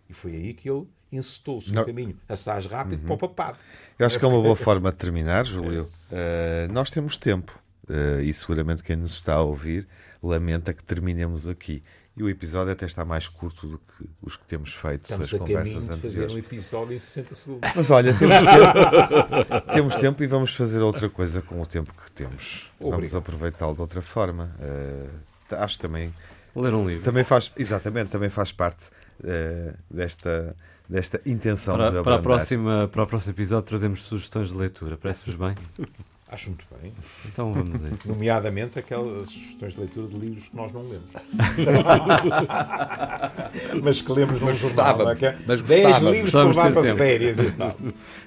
E 0.10 0.14
foi 0.14 0.36
aí 0.36 0.54
que 0.54 0.68
ele 0.70 0.88
encetou-se 1.12 1.72
Não. 1.74 1.82
no 1.82 1.88
caminho, 1.88 2.18
assaz 2.28 2.66
rápido 2.66 3.04
para 3.04 3.14
o 3.14 3.18
papado. 3.18 3.58
eu 3.98 4.06
acho 4.06 4.18
que 4.18 4.26
é 4.26 4.28
uma 4.28 4.42
boa 4.42 4.56
forma 4.58 4.92
de 4.92 4.98
terminar, 4.98 5.46
Júlio. 5.46 5.90
Eh, 6.12 6.68
nós 6.72 6.90
temos 6.90 7.18
tempo 7.18 7.60
eh, 7.88 8.24
e 8.24 8.34
seguramente 8.34 8.84
quem 8.84 8.96
nos 8.96 9.14
está 9.14 9.36
a 9.36 9.42
ouvir 9.42 9.88
lamenta 10.22 10.74
que 10.74 10.84
terminemos 10.84 11.48
aqui. 11.48 11.82
E 12.20 12.24
o 12.24 12.28
episódio 12.30 12.74
até 12.74 12.86
está 12.86 13.06
mais 13.06 13.30
curto 13.30 13.66
do 13.66 13.78
que 13.78 14.10
os 14.22 14.36
que 14.36 14.44
temos 14.44 14.74
feito, 14.76 15.04
Estamos 15.04 15.28
as 15.28 15.34
a 15.34 15.38
conversas 15.38 15.74
caminho 15.74 15.94
de 15.94 16.02
fazer 16.02 16.30
um 16.30 16.38
episódio 16.38 16.94
em 16.94 17.00
60 17.00 17.34
segundos. 17.34 17.72
Mas 17.74 17.90
olha, 17.90 18.14
temos 18.14 18.36
tempo, 18.36 19.62
temos 19.74 19.96
tempo 19.96 20.24
e 20.24 20.28
vamos 20.28 20.54
fazer 20.54 20.80
outra 20.82 21.10
coisa 21.10 21.42
com 21.42 21.62
o 21.62 21.66
tempo 21.66 21.94
que 21.94 22.12
temos. 22.12 22.70
Vamos 22.78 22.96
Obrigado. 22.96 23.18
aproveitá-lo 23.20 23.74
de 23.74 23.80
outra 23.80 24.02
forma. 24.02 24.54
Eh, 24.60 25.08
acho 25.52 25.80
também, 25.80 26.14
Ler 26.54 26.74
um 26.74 26.86
livro. 26.86 27.06
também 27.06 27.24
faz, 27.24 27.54
exatamente, 27.56 28.10
também 28.10 28.28
faz 28.30 28.52
parte 28.52 28.90
eh, 29.24 29.74
desta, 29.90 30.54
desta 30.90 31.22
intenção 31.26 31.78
de 31.78 31.84
Para, 31.84 32.04
para, 32.04 32.16
a 32.16 32.22
próxima, 32.22 32.90
para 32.92 33.04
o 33.04 33.08
próximo 33.08 33.32
episódio 33.32 33.66
trazemos 33.66 34.02
sugestões 34.02 34.50
de 34.50 34.56
leitura. 34.56 34.98
Parece-vos 34.98 35.36
bem? 35.36 35.56
Acho 36.32 36.50
muito 36.50 36.64
bem. 36.80 36.94
Então 37.26 37.52
vamos 37.54 37.84
a 37.84 37.88
isso. 37.90 38.08
Nomeadamente 38.08 38.78
aquelas 38.78 39.30
sugestões 39.30 39.74
de 39.74 39.80
leitura 39.80 40.08
de 40.08 40.18
livros 40.18 40.48
que 40.48 40.56
nós 40.56 40.72
não 40.72 40.88
lemos. 40.88 41.10
mas 43.84 44.02
que 44.02 44.12
lemos 44.12 44.40
num 44.40 44.54
jornal. 44.54 44.96
gostávamos, 44.98 45.24
é? 45.24 45.28
É 45.28 45.38
mas 45.48 45.62
10 45.62 45.84
gostávamos. 45.84 46.12
livros 46.14 46.32
para 46.32 46.44
levar 46.48 46.72
para 46.72 46.82
tempo. 46.84 46.98
férias 46.98 47.40
e 47.40 47.52
tal. 47.52 47.76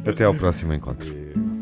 Até 0.04 0.24
ao 0.24 0.34
próximo 0.34 0.72
encontro. 0.74 1.08
E- 1.12 1.61